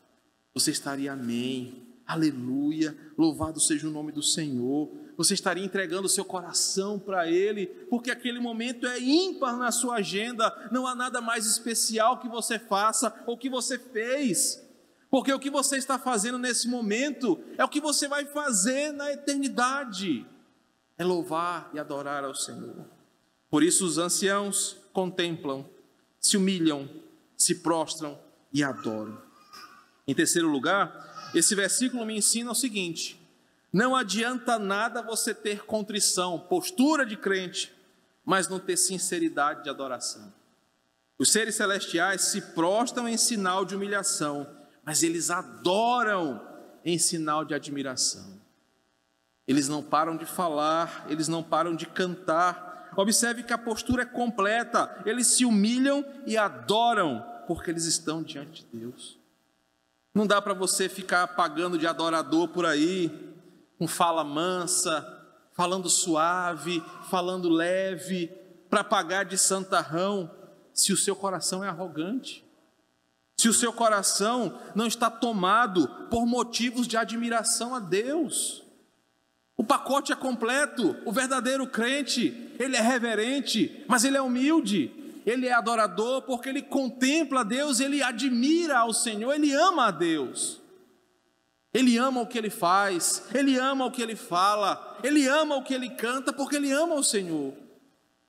você 0.54 0.72
estaria 0.72 1.14
amém, 1.14 1.88
aleluia, 2.06 2.98
louvado 3.18 3.60
seja 3.60 3.88
o 3.88 3.92
nome 3.92 4.12
do 4.12 4.22
Senhor, 4.22 4.92
você 5.18 5.34
estaria 5.34 5.64
entregando 5.64 6.08
o 6.08 6.10
seu 6.10 6.26
coração 6.26 6.98
para 7.00 7.30
Ele, 7.30 7.68
porque 7.90 8.12
aquele 8.12 8.40
momento 8.40 8.88
é 8.88 9.00
ímpar 9.00 9.58
na 9.58 9.72
sua 9.72 9.96
agenda, 9.96 10.70
não 10.72 10.88
há 10.88 10.96
nada 10.96 11.22
mais 11.22 11.46
especial 11.46 12.20
que 12.20 12.28
você 12.28 12.58
faça 12.58 13.14
ou 13.26 13.38
que 13.38 13.50
você 13.50 13.78
fez, 13.78 14.66
porque 15.10 15.34
o 15.34 15.40
que 15.40 15.50
você 15.50 15.78
está 15.78 16.00
fazendo 16.00 16.38
nesse 16.38 16.68
momento 16.68 17.40
é 17.58 17.64
o 17.64 17.70
que 17.70 17.82
você 17.82 18.08
vai 18.08 18.26
fazer 18.26 18.92
na 18.92 19.12
eternidade 19.12 20.26
é 21.02 21.04
louvar 21.04 21.72
e 21.74 21.80
adorar 21.80 22.24
ao 22.24 22.36
Senhor. 22.36 22.86
Por 23.50 23.64
isso, 23.64 23.86
os 23.86 23.98
anciãos 23.98 24.78
contemplam, 24.94 25.68
se 26.20 26.38
humilham, 26.38 26.88
se 27.36 27.56
prostram 27.56 28.20
e 28.54 28.64
adoram. 28.64 29.20
Em 30.08 30.14
terceiro 30.14 30.48
lugar, 30.48 31.32
esse 31.34 31.56
versículo 31.56 32.06
me 32.06 32.18
ensina 32.18 32.52
o 32.52 32.56
seguinte: 32.56 33.20
não 33.72 33.96
adianta 33.96 34.60
nada 34.60 35.02
você 35.02 35.34
ter 35.34 35.66
contrição, 35.66 36.40
postura 36.40 37.06
de 37.06 37.16
crente, 37.16 37.74
mas 38.26 38.48
não 38.48 38.60
ter 38.60 38.76
sinceridade 38.76 39.64
de 39.64 39.70
adoração. 39.70 40.34
Os 41.18 41.32
seres 41.32 41.56
celestiais 41.56 42.22
se 42.22 42.42
prostram 42.54 43.08
em 43.08 43.16
sinal 43.16 43.64
de 43.64 43.76
humilhação, 43.76 44.48
mas 44.84 45.04
eles 45.04 45.30
adoram 45.30 46.42
em 46.84 46.98
sinal 46.98 47.46
de 47.46 47.54
admiração. 47.54 48.42
Eles 49.48 49.68
não 49.70 49.82
param 49.84 50.18
de 50.18 50.26
falar, 50.26 51.06
eles 51.10 51.28
não 51.28 51.44
param 51.44 51.76
de 51.76 51.86
cantar. 51.86 52.92
Observe 52.98 53.44
que 53.44 53.54
a 53.54 53.58
postura 53.58 54.04
é 54.04 54.06
completa, 54.06 55.02
eles 55.06 55.28
se 55.28 55.46
humilham 55.46 56.04
e 56.26 56.38
adoram, 56.38 57.26
porque 57.48 57.70
eles 57.70 57.86
estão 57.86 58.22
diante 58.22 58.66
de 58.66 58.80
Deus. 58.80 59.18
Não 60.14 60.28
dá 60.28 60.42
para 60.42 60.54
você 60.54 60.90
ficar 60.90 61.26
pagando 61.28 61.78
de 61.78 61.88
adorador 61.88 62.50
por 62.50 62.66
aí, 62.66 63.31
com 63.82 63.88
fala 63.88 64.24
mansa, 64.24 65.04
falando 65.54 65.90
suave, 65.90 66.84
falando 67.10 67.50
leve, 67.50 68.32
para 68.70 68.84
pagar 68.84 69.26
de 69.26 69.40
santarrão, 69.40 70.30
se 70.72 70.94
o 70.94 70.98
seu 70.98 71.16
coração 71.16 71.64
é 71.64 71.68
arrogante, 71.68 72.46
se 73.36 73.50
o 73.50 73.54
seu 73.54 73.74
coração 73.74 74.56
não 74.76 74.86
está 74.86 75.10
tomado 75.10 75.88
por 76.12 76.28
motivos 76.28 76.88
de 76.88 76.96
admiração 76.96 77.74
a 77.74 77.80
Deus. 77.80 78.64
O 79.58 79.64
pacote 79.64 80.14
é 80.14 80.16
completo, 80.16 80.96
o 81.04 81.12
verdadeiro 81.12 81.66
crente, 81.66 82.54
ele 82.60 82.78
é 82.78 82.82
reverente, 82.82 83.84
mas 83.88 84.04
ele 84.04 84.16
é 84.16 84.22
humilde, 84.22 84.92
ele 85.26 85.48
é 85.48 85.54
adorador 85.54 86.22
porque 86.22 86.50
ele 86.50 86.62
contempla 86.62 87.44
Deus, 87.44 87.80
ele 87.80 88.04
admira 88.04 88.78
ao 88.78 88.94
Senhor, 88.94 89.34
ele 89.34 89.52
ama 89.52 89.88
a 89.88 89.92
Deus. 89.92 90.61
Ele 91.74 91.98
ama 91.98 92.22
o 92.22 92.28
que 92.28 92.38
ele 92.38 92.50
faz, 92.50 93.24
ele 93.34 93.58
ama 93.58 93.86
o 93.86 93.92
que 93.92 94.02
ele 94.02 94.16
fala, 94.16 95.00
ele 95.04 95.26
ama 95.28 95.56
o 95.56 95.64
que 95.64 95.74
ele 95.74 95.90
canta, 95.90 96.34
porque 96.34 96.58
ele 96.58 96.72
ama 96.72 96.96
o 96.96 97.04
Senhor. 97.04 97.54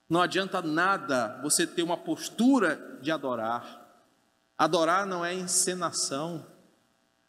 Não 0.09 0.21
adianta 0.21 0.63
nada 0.63 1.41
você 1.43 1.67
ter 1.67 1.83
uma 1.83 1.97
postura 1.97 2.99
de 3.03 3.11
adorar. 3.11 3.81
Adorar 4.57 5.07
não 5.07 5.25
é 5.25 5.35
encenação, 5.35 6.47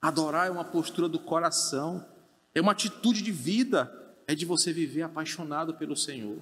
adorar 0.01 0.47
é 0.47 0.51
uma 0.51 0.65
postura 0.65 1.09
do 1.09 1.17
coração, 1.17 2.05
é 2.53 2.61
uma 2.61 2.73
atitude 2.73 3.23
de 3.23 3.31
vida, 3.31 3.91
é 4.27 4.35
de 4.35 4.45
você 4.45 4.71
viver 4.71 5.01
apaixonado 5.01 5.73
pelo 5.73 5.95
Senhor. 5.95 6.37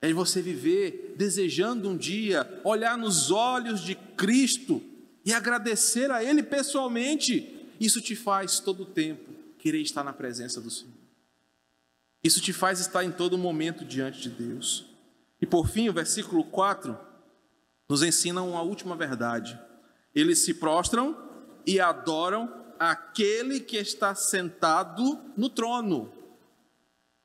É 0.00 0.08
de 0.08 0.14
você 0.14 0.42
viver 0.42 1.14
desejando 1.16 1.88
um 1.88 1.96
dia 1.96 2.60
olhar 2.64 2.98
nos 2.98 3.30
olhos 3.30 3.80
de 3.82 3.94
Cristo 3.94 4.82
e 5.24 5.32
agradecer 5.32 6.10
a 6.10 6.24
Ele 6.24 6.42
pessoalmente 6.42 7.59
isso 7.80 8.00
te 8.00 8.14
faz 8.14 8.60
todo 8.60 8.82
o 8.82 8.86
tempo 8.86 9.32
querer 9.58 9.80
estar 9.80 10.04
na 10.04 10.12
presença 10.12 10.60
do 10.60 10.70
Senhor. 10.70 10.92
Isso 12.22 12.40
te 12.40 12.52
faz 12.52 12.78
estar 12.78 13.02
em 13.02 13.10
todo 13.10 13.38
momento 13.38 13.84
diante 13.84 14.20
de 14.20 14.28
Deus. 14.28 14.84
E 15.40 15.46
por 15.46 15.68
fim, 15.68 15.88
o 15.88 15.92
versículo 15.92 16.44
4 16.44 16.98
nos 17.88 18.02
ensina 18.02 18.42
uma 18.42 18.60
última 18.60 18.94
verdade. 18.94 19.58
Eles 20.14 20.40
se 20.40 20.54
prostram 20.54 21.16
e 21.66 21.80
adoram 21.80 22.52
aquele 22.78 23.60
que 23.60 23.76
está 23.76 24.14
sentado 24.14 25.18
no 25.36 25.48
trono. 25.48 26.12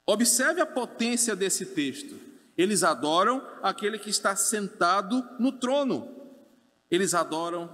Observe 0.05 0.61
a 0.61 0.65
potência 0.65 1.35
desse 1.35 1.65
texto. 1.65 2.17
Eles 2.57 2.83
adoram 2.83 3.45
aquele 3.61 3.99
que 3.99 4.09
está 4.09 4.35
sentado 4.35 5.27
no 5.37 5.51
trono. 5.51 6.09
Eles 6.89 7.13
adoram 7.13 7.69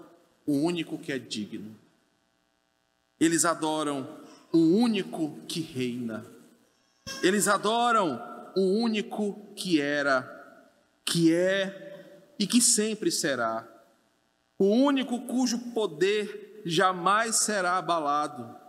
o 0.45 0.53
único 0.53 0.97
que 0.97 1.11
é 1.11 1.19
digno. 1.19 1.75
Eles 3.21 3.45
adoram 3.45 4.17
o 4.51 4.57
único 4.57 5.37
que 5.47 5.61
reina. 5.61 6.25
Eles 7.21 7.47
adoram 7.47 8.19
o 8.55 8.61
único 8.61 9.53
que 9.55 9.79
era, 9.79 10.27
que 11.05 11.31
é 11.31 12.33
e 12.39 12.47
que 12.47 12.59
sempre 12.59 13.11
será. 13.11 13.67
O 14.57 14.65
único 14.65 15.21
cujo 15.27 15.59
poder 15.71 16.63
jamais 16.65 17.35
será 17.35 17.77
abalado 17.77 18.59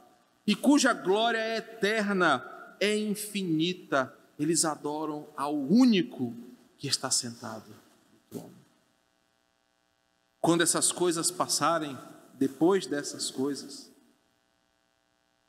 e 0.47 0.55
cuja 0.55 0.93
glória 0.93 1.39
é 1.39 1.57
eterna, 1.57 2.45
é 2.79 2.95
infinita. 2.95 4.15
Eles 4.39 4.67
adoram 4.67 5.29
ao 5.35 5.57
único 5.57 6.35
que 6.77 6.89
está 6.89 7.11
sentado 7.11 7.71
no 8.13 8.19
trono. 8.29 8.55
Quando 10.43 10.63
essas 10.63 10.93
coisas 10.93 11.31
passarem, 11.31 11.97
depois 12.35 12.87
dessas 12.87 13.31
coisas, 13.31 13.92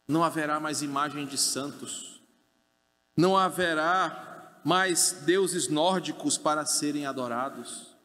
não 0.08 0.24
haverá 0.24 0.60
mais 0.60 0.82
imagem 0.82 1.26
de 1.26 1.38
santos, 1.38 2.22
não 3.16 3.38
haverá 3.38 4.60
mais 4.64 5.24
deuses 5.26 5.68
nórdicos 5.68 6.38
para 6.38 6.66
serem 6.66 7.06
adorados, 7.06 7.96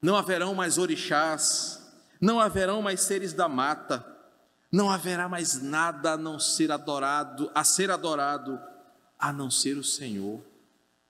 não 0.00 0.16
haverão 0.16 0.54
mais 0.54 0.78
orixás, 0.78 1.80
não 2.20 2.40
haverão 2.40 2.82
mais 2.82 3.00
seres 3.00 3.32
da 3.32 3.48
mata, 3.48 4.04
não 4.72 4.90
haverá 4.90 5.28
mais 5.28 5.60
nada 5.60 6.12
a 6.12 6.16
não 6.16 6.38
ser 6.38 6.70
adorado, 6.70 7.50
a 7.54 7.64
ser 7.64 7.90
adorado, 7.90 8.60
a 9.18 9.32
não 9.32 9.50
ser 9.50 9.76
o 9.76 9.84
Senhor, 9.84 10.40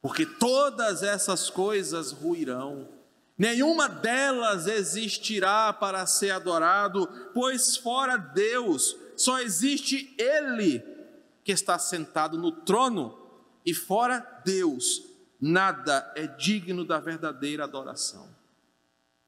porque 0.00 0.24
todas 0.24 1.02
essas 1.02 1.50
coisas 1.50 2.10
ruirão, 2.10 2.88
nenhuma 3.36 3.88
delas 3.88 4.66
existirá 4.66 5.72
para 5.72 6.06
ser 6.06 6.30
adorado, 6.30 7.06
pois 7.34 7.76
fora 7.76 8.16
Deus 8.16 8.96
só 9.20 9.38
existe 9.38 10.14
Ele 10.16 10.82
que 11.44 11.52
está 11.52 11.78
sentado 11.78 12.38
no 12.38 12.52
trono, 12.52 13.18
e 13.66 13.74
fora 13.74 14.18
Deus, 14.46 15.02
nada 15.38 16.10
é 16.16 16.26
digno 16.26 16.86
da 16.86 16.98
verdadeira 16.98 17.64
adoração. 17.64 18.34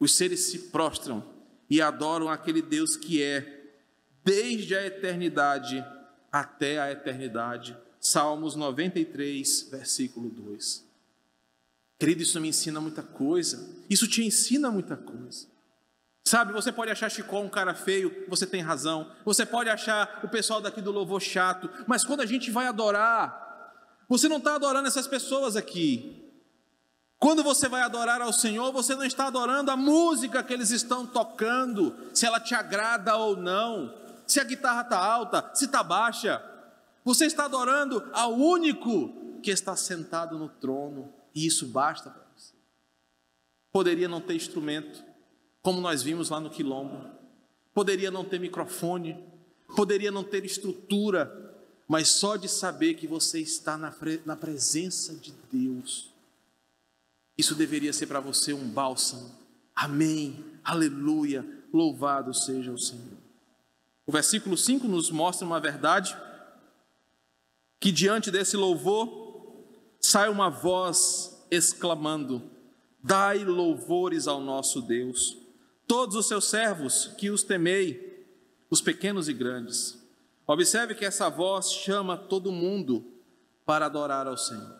Os 0.00 0.14
seres 0.14 0.46
se 0.46 0.70
prostram 0.70 1.22
e 1.68 1.82
adoram 1.82 2.30
aquele 2.30 2.62
Deus 2.62 2.96
que 2.96 3.22
é, 3.22 3.74
desde 4.24 4.74
a 4.74 4.86
eternidade 4.86 5.84
até 6.30 6.80
a 6.80 6.90
eternidade. 6.90 7.76
Salmos 8.00 8.56
93, 8.56 9.68
versículo 9.70 10.30
2. 10.30 10.86
Querido, 11.98 12.22
isso 12.22 12.40
me 12.40 12.48
ensina 12.48 12.80
muita 12.80 13.02
coisa. 13.02 13.68
Isso 13.90 14.08
te 14.08 14.24
ensina 14.24 14.70
muita 14.70 14.96
coisa. 14.96 15.51
Sabe, 16.24 16.52
você 16.52 16.70
pode 16.70 16.90
achar 16.90 17.10
Chicó 17.10 17.40
um 17.40 17.48
cara 17.48 17.74
feio, 17.74 18.24
você 18.28 18.46
tem 18.46 18.62
razão. 18.62 19.10
Você 19.24 19.44
pode 19.44 19.68
achar 19.68 20.20
o 20.22 20.28
pessoal 20.28 20.60
daqui 20.60 20.80
do 20.80 20.92
louvor 20.92 21.20
chato, 21.20 21.68
mas 21.86 22.04
quando 22.04 22.20
a 22.20 22.26
gente 22.26 22.50
vai 22.50 22.66
adorar, 22.66 23.42
você 24.08 24.28
não 24.28 24.36
está 24.36 24.54
adorando 24.54 24.86
essas 24.88 25.06
pessoas 25.06 25.56
aqui. 25.56 26.22
Quando 27.18 27.42
você 27.42 27.68
vai 27.68 27.82
adorar 27.82 28.20
ao 28.20 28.32
Senhor, 28.32 28.72
você 28.72 28.94
não 28.94 29.04
está 29.04 29.26
adorando 29.26 29.70
a 29.70 29.76
música 29.76 30.42
que 30.42 30.52
eles 30.52 30.70
estão 30.70 31.06
tocando, 31.06 31.96
se 32.12 32.26
ela 32.26 32.40
te 32.40 32.54
agrada 32.54 33.16
ou 33.16 33.36
não, 33.36 33.94
se 34.26 34.40
a 34.40 34.44
guitarra 34.44 34.82
está 34.82 34.98
alta, 34.98 35.50
se 35.54 35.66
está 35.66 35.82
baixa. 35.82 36.42
Você 37.04 37.26
está 37.26 37.44
adorando 37.44 38.08
ao 38.12 38.32
único 38.32 39.40
que 39.42 39.50
está 39.50 39.76
sentado 39.76 40.38
no 40.38 40.48
trono, 40.48 41.12
e 41.34 41.46
isso 41.46 41.66
basta 41.66 42.10
para 42.10 42.22
você. 42.36 42.54
Poderia 43.72 44.08
não 44.08 44.20
ter 44.20 44.34
instrumento, 44.34 45.04
como 45.62 45.80
nós 45.80 46.02
vimos 46.02 46.28
lá 46.28 46.40
no 46.40 46.50
Quilombo, 46.50 47.08
poderia 47.72 48.10
não 48.10 48.24
ter 48.24 48.38
microfone, 48.38 49.16
poderia 49.74 50.10
não 50.10 50.24
ter 50.24 50.44
estrutura, 50.44 51.54
mas 51.88 52.08
só 52.08 52.36
de 52.36 52.48
saber 52.48 52.94
que 52.94 53.06
você 53.06 53.40
está 53.40 53.78
na, 53.78 53.94
na 54.26 54.36
presença 54.36 55.14
de 55.14 55.32
Deus 55.50 56.12
isso 57.36 57.54
deveria 57.54 57.92
ser 57.92 58.06
para 58.06 58.20
você 58.20 58.52
um 58.52 58.68
bálsamo. 58.68 59.30
Amém, 59.74 60.44
aleluia, 60.62 61.44
louvado 61.72 62.34
seja 62.34 62.70
o 62.70 62.78
Senhor. 62.78 63.18
O 64.06 64.12
versículo 64.12 64.56
5 64.56 64.86
nos 64.86 65.10
mostra 65.10 65.46
uma 65.46 65.60
verdade: 65.60 66.16
que 67.80 67.90
diante 67.90 68.30
desse 68.30 68.56
louvor 68.56 69.56
sai 70.00 70.28
uma 70.28 70.50
voz 70.50 71.44
exclamando: 71.50 72.42
Dai 73.02 73.44
louvores 73.44 74.28
ao 74.28 74.40
nosso 74.40 74.82
Deus, 74.82 75.38
todos 75.92 76.16
os 76.16 76.24
seus 76.24 76.46
servos 76.46 77.10
que 77.18 77.28
os 77.28 77.42
temei, 77.42 78.24
os 78.70 78.80
pequenos 78.80 79.28
e 79.28 79.34
grandes. 79.34 80.02
Observe 80.46 80.94
que 80.94 81.04
essa 81.04 81.28
voz 81.28 81.70
chama 81.70 82.16
todo 82.16 82.50
mundo 82.50 83.04
para 83.66 83.84
adorar 83.84 84.26
ao 84.26 84.38
Senhor. 84.38 84.74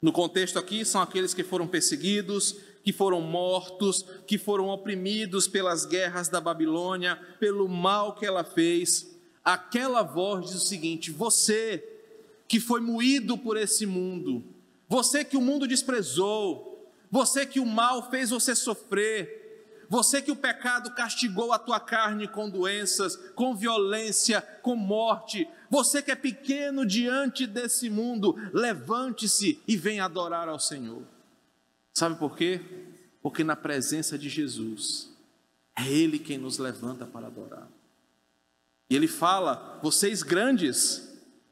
No 0.00 0.10
contexto 0.10 0.58
aqui, 0.58 0.86
são 0.86 1.02
aqueles 1.02 1.34
que 1.34 1.44
foram 1.44 1.68
perseguidos, 1.68 2.56
que 2.82 2.94
foram 2.94 3.20
mortos, 3.20 4.06
que 4.26 4.38
foram 4.38 4.68
oprimidos 4.68 5.46
pelas 5.46 5.84
guerras 5.84 6.30
da 6.30 6.40
Babilônia, 6.40 7.16
pelo 7.38 7.68
mal 7.68 8.14
que 8.14 8.24
ela 8.24 8.42
fez. 8.42 9.18
Aquela 9.44 10.00
voz 10.00 10.46
diz 10.46 10.54
o 10.54 10.66
seguinte: 10.66 11.10
Você 11.10 11.86
que 12.48 12.58
foi 12.58 12.80
moído 12.80 13.36
por 13.36 13.58
esse 13.58 13.84
mundo, 13.84 14.42
você 14.88 15.22
que 15.26 15.36
o 15.36 15.42
mundo 15.42 15.68
desprezou, 15.68 16.90
você 17.10 17.44
que 17.44 17.60
o 17.60 17.66
mal 17.66 18.10
fez 18.10 18.30
você 18.30 18.54
sofrer, 18.56 19.37
você 19.88 20.20
que 20.20 20.30
o 20.30 20.36
pecado 20.36 20.94
castigou 20.94 21.52
a 21.52 21.58
tua 21.58 21.80
carne 21.80 22.28
com 22.28 22.50
doenças, 22.50 23.16
com 23.34 23.56
violência, 23.56 24.42
com 24.62 24.76
morte, 24.76 25.48
você 25.70 26.02
que 26.02 26.10
é 26.10 26.14
pequeno 26.14 26.84
diante 26.84 27.46
desse 27.46 27.88
mundo, 27.88 28.36
levante-se 28.52 29.62
e 29.66 29.76
venha 29.76 30.04
adorar 30.04 30.48
ao 30.48 30.58
Senhor. 30.58 31.02
Sabe 31.94 32.16
por 32.16 32.36
quê? 32.36 32.60
Porque 33.22 33.42
na 33.42 33.56
presença 33.56 34.18
de 34.18 34.28
Jesus, 34.28 35.10
é 35.76 35.88
Ele 35.88 36.18
quem 36.18 36.38
nos 36.38 36.58
levanta 36.58 37.06
para 37.06 37.26
adorar. 37.26 37.68
E 38.90 38.94
Ele 38.96 39.08
fala: 39.08 39.78
vocês 39.82 40.22
grandes, 40.22 41.07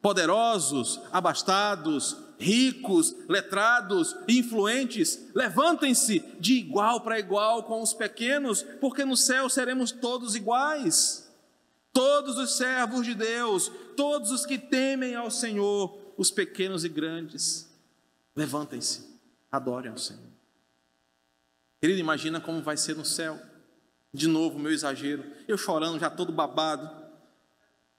poderosos, 0.07 1.00
abastados, 1.11 2.16
ricos, 2.38 3.12
letrados, 3.28 4.14
influentes, 4.28 5.32
levantem-se 5.34 6.20
de 6.38 6.54
igual 6.54 7.00
para 7.00 7.18
igual 7.18 7.64
com 7.64 7.82
os 7.82 7.92
pequenos, 7.92 8.62
porque 8.80 9.04
no 9.04 9.16
céu 9.16 9.48
seremos 9.48 9.90
todos 9.90 10.36
iguais. 10.36 11.28
Todos 11.92 12.38
os 12.38 12.57
servos 12.57 13.04
de 13.04 13.16
Deus, 13.16 13.68
todos 13.96 14.30
os 14.30 14.46
que 14.46 14.57
temem 14.59 15.16
ao 15.16 15.28
Senhor, 15.28 15.98
os 16.16 16.30
pequenos 16.30 16.84
e 16.84 16.88
grandes, 16.88 17.68
levantem-se, 18.36 19.04
adorem 19.50 19.90
ao 19.90 19.98
Senhor. 19.98 20.22
Querido, 21.80 21.98
imagina 21.98 22.40
como 22.40 22.62
vai 22.62 22.76
ser 22.76 22.94
no 22.94 23.04
céu. 23.04 23.40
De 24.14 24.28
novo, 24.28 24.57
meu 24.57 24.70
exagero, 24.70 25.24
eu 25.48 25.59
chorando, 25.59 25.98
já 25.98 26.09
todo 26.09 26.30
babado, 26.30 27.05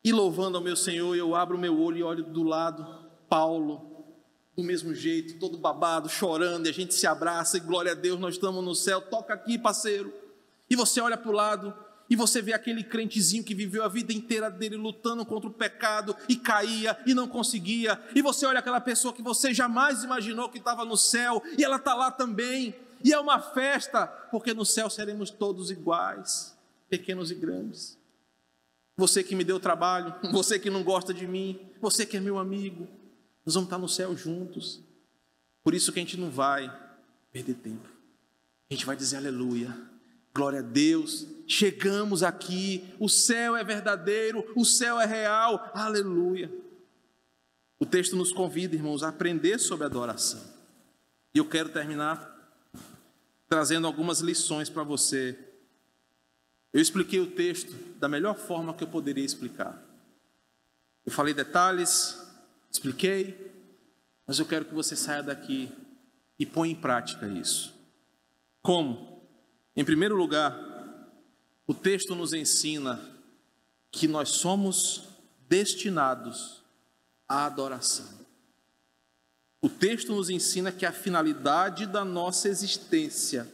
e 0.07 0.11
louvando 0.13 0.57
ao 0.57 0.63
meu 0.63 0.77
Senhor, 0.77 1.17
eu 1.17 1.35
abro 1.35 1.57
meu 1.57 1.77
olho 1.81 1.97
e 1.97 2.03
olho 2.03 2.23
do 2.23 2.41
lado, 2.41 2.87
Paulo, 3.27 4.05
do 4.55 4.63
mesmo 4.63 4.95
jeito, 4.95 5.37
todo 5.37 5.57
babado, 5.57 6.07
chorando, 6.07 6.65
e 6.65 6.69
a 6.69 6.73
gente 6.73 6.93
se 6.93 7.05
abraça 7.05 7.57
e 7.57 7.59
glória 7.59 7.91
a 7.91 7.93
Deus, 7.93 8.17
nós 8.17 8.35
estamos 8.35 8.63
no 8.63 8.73
céu, 8.73 9.01
toca 9.01 9.33
aqui, 9.33 9.59
parceiro. 9.59 10.13
E 10.69 10.77
você 10.77 11.01
olha 11.01 11.17
para 11.17 11.29
o 11.29 11.33
lado 11.33 11.73
e 12.09 12.15
você 12.15 12.41
vê 12.41 12.53
aquele 12.53 12.85
crentezinho 12.85 13.43
que 13.43 13.53
viveu 13.53 13.83
a 13.83 13.89
vida 13.89 14.13
inteira 14.13 14.49
dele 14.49 14.77
lutando 14.77 15.25
contra 15.25 15.49
o 15.49 15.53
pecado 15.53 16.15
e 16.29 16.37
caía 16.37 16.97
e 17.05 17.13
não 17.13 17.27
conseguia. 17.27 18.01
E 18.15 18.21
você 18.21 18.45
olha 18.45 18.59
aquela 18.59 18.79
pessoa 18.79 19.13
que 19.13 19.21
você 19.21 19.53
jamais 19.53 20.05
imaginou 20.05 20.47
que 20.47 20.57
estava 20.57 20.85
no 20.85 20.95
céu 20.95 21.43
e 21.57 21.65
ela 21.65 21.75
está 21.75 21.93
lá 21.93 22.11
também. 22.11 22.73
E 23.03 23.11
é 23.11 23.19
uma 23.19 23.41
festa, 23.41 24.07
porque 24.07 24.53
no 24.53 24.65
céu 24.65 24.89
seremos 24.89 25.29
todos 25.29 25.69
iguais, 25.69 26.57
pequenos 26.89 27.29
e 27.29 27.35
grandes. 27.35 27.96
Você 28.97 29.23
que 29.23 29.35
me 29.35 29.43
deu 29.43 29.59
trabalho, 29.59 30.13
você 30.33 30.57
que 30.57 30.69
não 30.69 30.83
gosta 30.83 31.13
de 31.13 31.27
mim, 31.27 31.59
você 31.79 32.05
que 32.05 32.17
é 32.17 32.19
meu 32.19 32.39
amigo, 32.39 32.87
nós 33.45 33.53
vamos 33.53 33.67
estar 33.67 33.77
no 33.77 33.87
céu 33.87 34.17
juntos. 34.17 34.81
Por 35.63 35.73
isso 35.73 35.91
que 35.93 35.99
a 35.99 36.01
gente 36.01 36.17
não 36.17 36.29
vai 36.29 36.69
perder 37.31 37.53
tempo. 37.53 37.87
A 38.69 38.73
gente 38.73 38.85
vai 38.85 38.95
dizer 38.95 39.17
aleluia. 39.17 39.73
Glória 40.33 40.59
a 40.59 40.63
Deus. 40.63 41.25
Chegamos 41.47 42.23
aqui. 42.23 42.83
O 42.99 43.07
céu 43.07 43.55
é 43.55 43.63
verdadeiro, 43.63 44.43
o 44.55 44.65
céu 44.65 44.99
é 44.99 45.05
real. 45.05 45.71
Aleluia. 45.73 46.51
O 47.79 47.85
texto 47.85 48.15
nos 48.15 48.33
convida, 48.33 48.75
irmãos, 48.75 49.03
a 49.03 49.09
aprender 49.09 49.59
sobre 49.59 49.85
adoração. 49.85 50.43
E 51.33 51.37
eu 51.37 51.47
quero 51.47 51.69
terminar 51.69 52.35
trazendo 53.47 53.87
algumas 53.87 54.19
lições 54.19 54.69
para 54.69 54.83
você. 54.83 55.37
Eu 56.73 56.81
expliquei 56.81 57.19
o 57.19 57.31
texto 57.31 57.71
da 57.97 58.07
melhor 58.07 58.35
forma 58.35 58.73
que 58.73 58.83
eu 58.83 58.87
poderia 58.87 59.25
explicar. 59.25 59.81
Eu 61.05 61.11
falei 61.11 61.33
detalhes, 61.33 62.27
Expliquei, 62.77 63.51
mas 64.25 64.39
eu 64.39 64.45
quero 64.45 64.65
que 64.65 64.73
você 64.73 64.95
saia 64.95 65.23
daqui 65.23 65.71
e 66.37 66.45
ponha 66.45 66.71
em 66.71 66.75
prática 66.75 67.27
isso. 67.27 67.73
Como? 68.61 69.19
Em 69.75 69.83
primeiro 69.83 70.15
lugar, 70.15 70.55
o 71.65 71.73
texto 71.73 72.13
nos 72.13 72.33
ensina 72.33 73.01
que 73.91 74.07
nós 74.07 74.29
somos 74.29 75.07
destinados 75.47 76.63
à 77.27 77.45
adoração. 77.45 78.17
O 79.61 79.69
texto 79.69 80.13
nos 80.13 80.29
ensina 80.29 80.71
que 80.71 80.85
a 80.85 80.91
finalidade 80.91 81.87
da 81.87 82.05
nossa 82.05 82.47
existência 82.47 83.51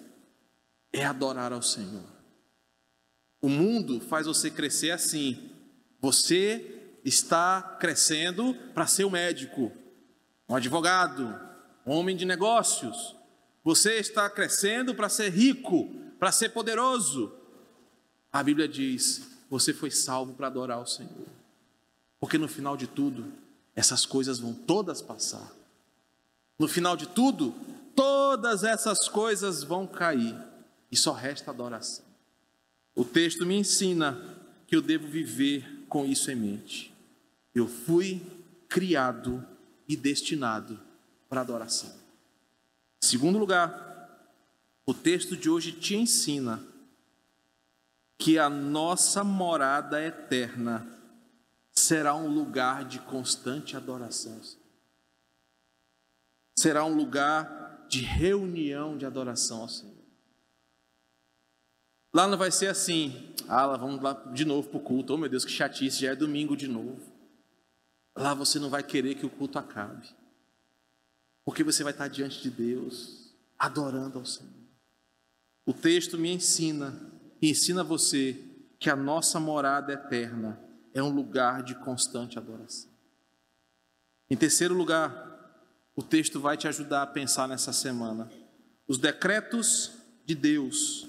é 0.92 1.06
adorar 1.06 1.54
ao 1.54 1.62
Senhor. 1.62 2.04
O 3.44 3.50
mundo 3.50 4.00
faz 4.00 4.26
você 4.26 4.50
crescer 4.50 4.92
assim. 4.92 5.50
Você 6.00 6.96
está 7.04 7.62
crescendo 7.78 8.56
para 8.74 8.88
ser 8.88 9.04
um 9.04 9.10
médico, 9.10 9.70
um 10.48 10.56
advogado, 10.56 11.38
um 11.86 11.92
homem 11.92 12.16
de 12.16 12.24
negócios. 12.24 13.18
Você 13.62 14.00
está 14.00 14.30
crescendo 14.30 14.96
para 14.96 15.10
ser 15.10 15.30
rico, 15.30 15.94
para 16.18 16.32
ser 16.32 16.52
poderoso. 16.52 17.34
A 18.32 18.42
Bíblia 18.42 18.66
diz: 18.66 19.28
você 19.50 19.74
foi 19.74 19.92
salvo 19.92 20.34
para 20.36 20.48
adorar 20.48 20.80
o 20.80 20.88
Senhor. 20.88 21.28
Porque 22.22 22.38
no 22.38 22.48
final 22.48 22.78
de 22.78 22.88
tudo, 22.88 23.26
essas 23.76 24.06
coisas 24.06 24.40
vão 24.40 24.54
todas 24.54 25.02
passar. 25.02 25.52
No 26.58 26.70
final 26.70 26.96
de 26.96 27.08
tudo, 27.10 27.54
todas 27.94 28.64
essas 28.64 29.10
coisas 29.10 29.64
vão 29.64 29.86
cair 29.86 30.34
e 30.90 30.96
só 30.96 31.12
resta 31.12 31.52
adoração. 31.52 32.03
O 32.96 33.04
texto 33.04 33.46
me 33.46 33.56
ensina 33.56 34.20
que 34.68 34.76
eu 34.76 34.82
devo 34.82 35.08
viver 35.08 35.86
com 35.90 36.06
isso 36.06 36.30
em 36.32 36.36
mente. 36.36 36.94
Eu 37.54 37.68
fui 37.68 38.22
criado 38.68 39.46
e 39.88 39.96
destinado 39.96 40.80
para 41.28 41.42
adoração. 41.42 41.92
Segundo 43.02 43.38
lugar, 43.38 43.94
o 44.86 44.94
texto 44.94 45.36
de 45.36 45.50
hoje 45.50 45.72
te 45.72 45.96
ensina 45.96 46.64
que 48.18 48.40
a 48.40 48.50
nossa 48.50 49.24
morada 49.24 50.02
eterna 50.02 50.88
será 51.72 52.16
um 52.16 52.28
lugar 52.28 52.86
de 52.86 53.00
constante 53.00 53.76
adoração. 53.76 54.40
Será 56.58 56.86
um 56.86 56.96
lugar 56.96 57.86
de 57.90 58.02
reunião 58.02 58.98
de 58.98 59.06
adoração 59.06 59.62
ao 59.62 59.70
Senhor. 59.70 59.93
Lá 62.14 62.28
não 62.28 62.38
vai 62.38 62.52
ser 62.52 62.68
assim, 62.68 63.34
ah, 63.48 63.66
lá 63.66 63.78
vamos 63.78 64.02
lá 64.02 64.14
de 64.34 64.46
novo 64.46 64.70
para 64.70 64.78
o 64.78 64.82
culto, 64.82 65.14
oh 65.14 65.18
meu 65.18 65.28
Deus, 65.28 65.44
que 65.44 65.52
chatice, 65.52 66.02
já 66.02 66.12
é 66.12 66.16
domingo 66.16 66.56
de 66.56 66.68
novo. 66.68 67.12
Lá 68.16 68.36
você 68.36 68.60
não 68.60 68.70
vai 68.70 68.84
querer 68.84 69.16
que 69.16 69.26
o 69.26 69.30
culto 69.30 69.58
acabe, 69.58 70.08
porque 71.44 71.64
você 71.64 71.84
vai 71.84 71.92
estar 71.92 72.08
diante 72.08 72.42
de 72.42 72.52
Deus, 72.52 73.34
adorando 73.58 74.20
ao 74.20 74.26
Senhor. 74.26 74.54
O 75.66 75.74
texto 75.74 76.18
me 76.18 76.32
ensina, 76.32 77.12
e 77.42 77.50
ensina 77.50 77.84
você, 77.84 78.40
que 78.80 78.90
a 78.90 78.96
nossa 78.96 79.40
morada 79.40 79.94
eterna 79.94 80.60
é 80.94 81.02
um 81.02 81.10
lugar 81.10 81.64
de 81.64 81.74
constante 81.74 82.38
adoração. 82.38 82.92
Em 84.30 84.38
terceiro 84.38 84.76
lugar, 84.76 85.34
o 85.96 86.04
texto 86.04 86.40
vai 86.40 86.58
te 86.58 86.68
ajudar 86.68 87.02
a 87.02 87.08
pensar 87.08 87.48
nessa 87.48 87.74
semana. 87.74 88.30
Os 88.88 88.98
decretos 88.98 89.92
de 90.26 90.36
Deus 90.36 91.08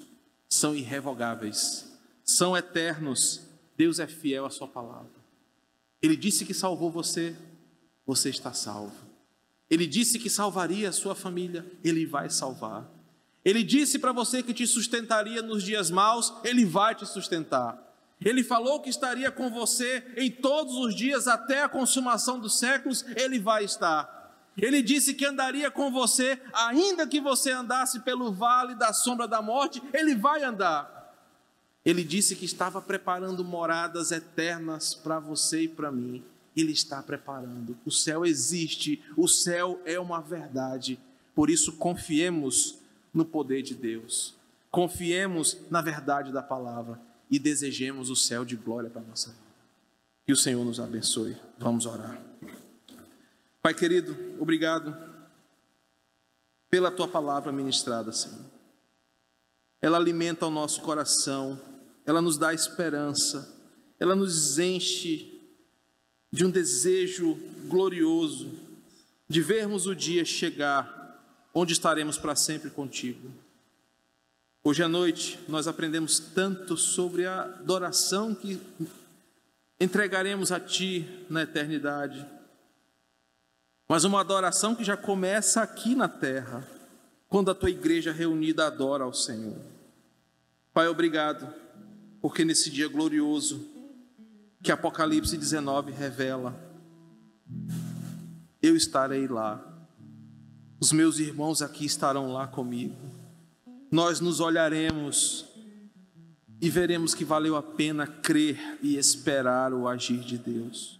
são 0.54 0.74
irrevogáveis, 0.74 1.84
são 2.22 2.56
eternos. 2.56 3.42
Deus 3.76 3.98
é 3.98 4.06
fiel 4.06 4.46
à 4.46 4.50
Sua 4.50 4.68
palavra. 4.68 5.10
Ele 6.00 6.16
disse 6.16 6.44
que 6.44 6.54
salvou 6.54 6.90
você, 6.90 7.36
você 8.06 8.30
está 8.30 8.52
salvo. 8.52 8.94
Ele 9.68 9.86
disse 9.86 10.18
que 10.18 10.30
salvaria 10.30 10.90
a 10.90 10.92
sua 10.92 11.14
família, 11.14 11.66
Ele 11.82 12.06
vai 12.06 12.30
salvar. 12.30 12.88
Ele 13.44 13.64
disse 13.64 13.98
para 13.98 14.12
você 14.12 14.42
que 14.42 14.54
te 14.54 14.66
sustentaria 14.66 15.42
nos 15.42 15.64
dias 15.64 15.90
maus, 15.90 16.32
Ele 16.44 16.64
vai 16.64 16.94
te 16.94 17.04
sustentar. 17.04 17.82
Ele 18.24 18.44
falou 18.44 18.80
que 18.80 18.88
estaria 18.88 19.30
com 19.32 19.50
você 19.50 20.04
em 20.16 20.30
todos 20.30 20.76
os 20.76 20.94
dias 20.94 21.26
até 21.26 21.62
a 21.62 21.68
consumação 21.68 22.38
dos 22.38 22.58
séculos, 22.58 23.04
ele 23.16 23.38
vai 23.38 23.64
estar. 23.64 24.13
Ele 24.56 24.82
disse 24.82 25.14
que 25.14 25.24
andaria 25.24 25.70
com 25.70 25.90
você, 25.90 26.40
ainda 26.52 27.06
que 27.06 27.20
você 27.20 27.50
andasse 27.50 28.00
pelo 28.00 28.32
vale 28.32 28.74
da 28.74 28.92
sombra 28.92 29.26
da 29.26 29.42
morte, 29.42 29.82
ele 29.92 30.14
vai 30.14 30.44
andar. 30.44 30.94
Ele 31.84 32.02
disse 32.02 32.34
que 32.34 32.44
estava 32.44 32.80
preparando 32.80 33.44
moradas 33.44 34.10
eternas 34.10 34.94
para 34.94 35.18
você 35.18 35.62
e 35.62 35.68
para 35.68 35.92
mim. 35.92 36.24
Ele 36.56 36.72
está 36.72 37.02
preparando. 37.02 37.76
O 37.84 37.90
céu 37.90 38.24
existe, 38.24 39.02
o 39.16 39.28
céu 39.28 39.80
é 39.84 39.98
uma 39.98 40.20
verdade. 40.20 40.98
Por 41.34 41.50
isso, 41.50 41.72
confiemos 41.72 42.78
no 43.12 43.24
poder 43.24 43.62
de 43.62 43.74
Deus. 43.74 44.34
Confiemos 44.70 45.58
na 45.70 45.82
verdade 45.82 46.32
da 46.32 46.42
palavra 46.42 47.00
e 47.30 47.38
desejemos 47.38 48.08
o 48.08 48.16
céu 48.16 48.44
de 48.44 48.56
glória 48.56 48.88
para 48.88 49.02
a 49.02 49.04
nossa 49.04 49.30
vida. 49.30 49.42
Que 50.26 50.32
o 50.32 50.36
Senhor 50.36 50.64
nos 50.64 50.80
abençoe. 50.80 51.36
Vamos 51.58 51.86
orar. 51.86 52.18
Pai 53.64 53.72
querido, 53.72 54.14
obrigado 54.38 54.94
pela 56.68 56.90
tua 56.90 57.08
palavra 57.08 57.50
ministrada, 57.50 58.12
Senhor. 58.12 58.44
Ela 59.80 59.96
alimenta 59.96 60.46
o 60.46 60.50
nosso 60.50 60.82
coração, 60.82 61.58
ela 62.04 62.20
nos 62.20 62.36
dá 62.36 62.52
esperança, 62.52 63.56
ela 63.98 64.14
nos 64.14 64.58
enche 64.58 65.40
de 66.30 66.44
um 66.44 66.50
desejo 66.50 67.36
glorioso 67.66 68.52
de 69.26 69.40
vermos 69.40 69.86
o 69.86 69.94
dia 69.94 70.26
chegar 70.26 71.48
onde 71.54 71.72
estaremos 71.72 72.18
para 72.18 72.36
sempre 72.36 72.68
contigo. 72.68 73.30
Hoje 74.62 74.82
à 74.82 74.88
noite 74.88 75.40
nós 75.48 75.66
aprendemos 75.66 76.18
tanto 76.18 76.76
sobre 76.76 77.24
a 77.24 77.44
adoração 77.44 78.34
que 78.34 78.60
entregaremos 79.80 80.52
a 80.52 80.60
Ti 80.60 81.24
na 81.30 81.44
eternidade, 81.44 82.26
mas 83.88 84.04
uma 84.04 84.20
adoração 84.20 84.74
que 84.74 84.84
já 84.84 84.96
começa 84.96 85.62
aqui 85.62 85.94
na 85.94 86.08
terra, 86.08 86.66
quando 87.28 87.50
a 87.50 87.54
Tua 87.54 87.70
igreja 87.70 88.12
reunida 88.12 88.66
adora 88.66 89.04
ao 89.04 89.12
Senhor. 89.12 89.58
Pai, 90.72 90.88
obrigado, 90.88 91.52
porque 92.20 92.44
nesse 92.44 92.70
dia 92.70 92.88
glorioso 92.88 93.68
que 94.62 94.72
Apocalipse 94.72 95.36
19 95.36 95.92
revela, 95.92 96.58
eu 98.62 98.74
estarei 98.74 99.28
lá, 99.28 99.62
os 100.80 100.90
meus 100.90 101.18
irmãos 101.18 101.60
aqui 101.60 101.84
estarão 101.84 102.32
lá 102.32 102.46
comigo 102.46 103.14
nós 103.94 104.18
nos 104.18 104.40
olharemos 104.40 105.46
e 106.60 106.68
veremos 106.68 107.14
que 107.14 107.24
valeu 107.24 107.54
a 107.54 107.62
pena 107.62 108.08
crer 108.08 108.58
e 108.82 108.96
esperar 108.96 109.72
o 109.72 109.86
agir 109.86 110.18
de 110.18 110.36
Deus. 110.36 110.98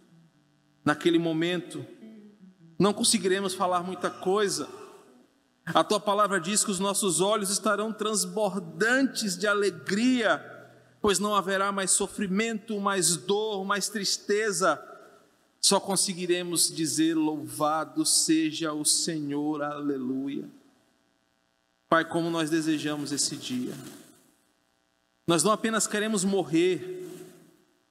Naquele 0.85 1.19
momento, 1.19 1.85
não 2.79 2.93
conseguiremos 2.93 3.55
falar 3.55 3.83
muita 3.83 4.11
coisa. 4.11 4.69
A 5.67 5.83
tua 5.83 5.99
palavra 5.99 6.41
diz 6.41 6.65
que 6.65 6.71
os 6.71 6.79
nossos 6.79 7.21
olhos 7.21 7.51
estarão 7.51 7.93
transbordantes 7.93 9.37
de 9.37 9.47
alegria, 9.47 10.45
pois 11.01 11.19
não 11.19 11.35
haverá 11.35 11.73
mais 11.73 11.91
sofrimento, 11.91 12.79
mais 12.81 13.17
dor, 13.17 13.65
mais 13.65 13.89
tristeza. 13.89 14.83
Só 15.61 15.81
conseguiremos 15.81 16.71
dizer: 16.71 17.15
Louvado 17.15 18.05
seja 18.05 18.73
o 18.73 18.85
Senhor, 18.85 19.63
aleluia. 19.63 20.49
Pai, 21.89 22.05
como 22.05 22.29
nós 22.29 22.51
desejamos 22.51 23.13
esse 23.13 23.37
dia. 23.37 23.73
Nós 25.27 25.43
não 25.43 25.53
apenas 25.53 25.87
queremos 25.87 26.23
morrer, 26.23 27.09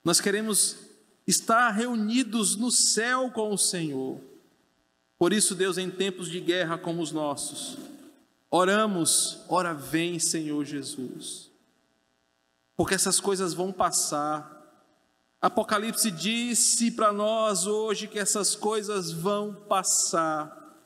nós 0.03 0.21
queremos 0.21 0.75
estar 1.25 1.71
reunidos 1.71 2.55
no 2.55 2.69
céu 2.69 3.31
com 3.31 3.51
o 3.51 3.57
Senhor. 3.57 4.32
Por 5.23 5.31
isso, 5.31 5.55
Deus, 5.55 5.77
em 5.77 5.89
tempos 5.89 6.29
de 6.29 6.41
guerra 6.41 6.77
como 6.77 7.01
os 7.01 7.13
nossos, 7.13 7.77
oramos, 8.51 9.39
ora 9.47 9.73
vem, 9.73 10.19
Senhor 10.19 10.65
Jesus, 10.65 11.49
porque 12.75 12.93
essas 12.93 13.21
coisas 13.21 13.53
vão 13.53 13.71
passar. 13.71 14.51
Apocalipse 15.39 16.11
disse 16.11 16.91
para 16.91 17.13
nós 17.13 17.65
hoje 17.65 18.09
que 18.09 18.19
essas 18.19 18.53
coisas 18.53 19.13
vão 19.13 19.53
passar, 19.53 20.77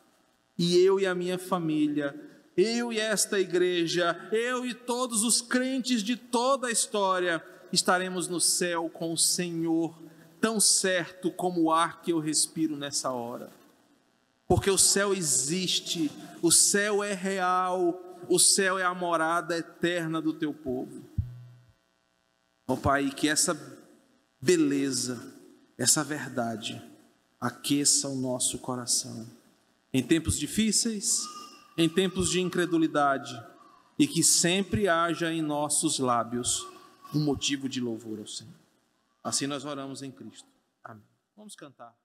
e 0.56 0.78
eu 0.78 1.00
e 1.00 1.08
a 1.08 1.16
minha 1.16 1.40
família 1.40 2.14
eu 2.56 2.94
e 2.94 3.00
esta 3.00 3.40
igreja, 3.40 4.30
eu 4.32 4.64
e 4.68 4.76
todos 4.76 5.24
os 5.24 5.42
crentes 5.42 6.04
de 6.04 6.16
toda 6.16 6.68
a 6.68 6.72
história, 6.72 7.44
estaremos 7.74 8.28
no 8.28 8.40
céu 8.40 8.88
com 8.88 9.12
o 9.12 9.18
Senhor, 9.18 10.00
tão 10.40 10.60
certo 10.60 11.32
como 11.32 11.64
o 11.64 11.72
ar 11.72 12.04
que 12.04 12.12
eu 12.12 12.20
respiro 12.20 12.78
nessa 12.78 13.12
hora. 13.12 13.57
Porque 14.48 14.70
o 14.70 14.78
céu 14.78 15.14
existe, 15.14 16.10
o 16.42 16.52
céu 16.52 17.04
é 17.04 17.14
real, 17.14 18.02
o 18.30 18.40
céu 18.40 18.80
é 18.80 18.84
a 18.84 18.94
morada 18.94 19.58
eterna 19.58 20.22
do 20.22 20.34
teu 20.34 20.54
povo. 20.54 21.04
Ó 22.68 22.74
oh, 22.74 22.78
Pai, 22.78 23.10
que 23.12 23.28
essa 23.28 23.54
beleza, 24.42 25.34
essa 25.78 26.04
verdade, 26.04 26.82
aqueça 27.40 28.08
o 28.08 28.16
nosso 28.16 28.60
coração. 28.60 29.28
Em 29.94 30.04
tempos 30.04 30.38
difíceis, 30.38 31.22
em 31.78 31.88
tempos 31.88 32.30
de 32.30 32.42
incredulidade 32.42 33.42
e 33.98 34.08
que 34.08 34.24
sempre 34.24 34.88
haja 34.88 35.32
em 35.32 35.42
nossos 35.42 36.00
lábios 36.00 36.68
um 37.14 37.24
motivo 37.24 37.70
de 37.70 37.80
louvor 37.80 38.20
ao 38.20 38.28
Senhor. 38.28 38.54
Assim 39.24 39.48
nós 39.48 39.66
oramos 39.66 40.02
em 40.02 40.12
Cristo. 40.12 40.48
Amém. 40.84 41.04
Vamos 41.36 41.56
cantar. 41.56 41.96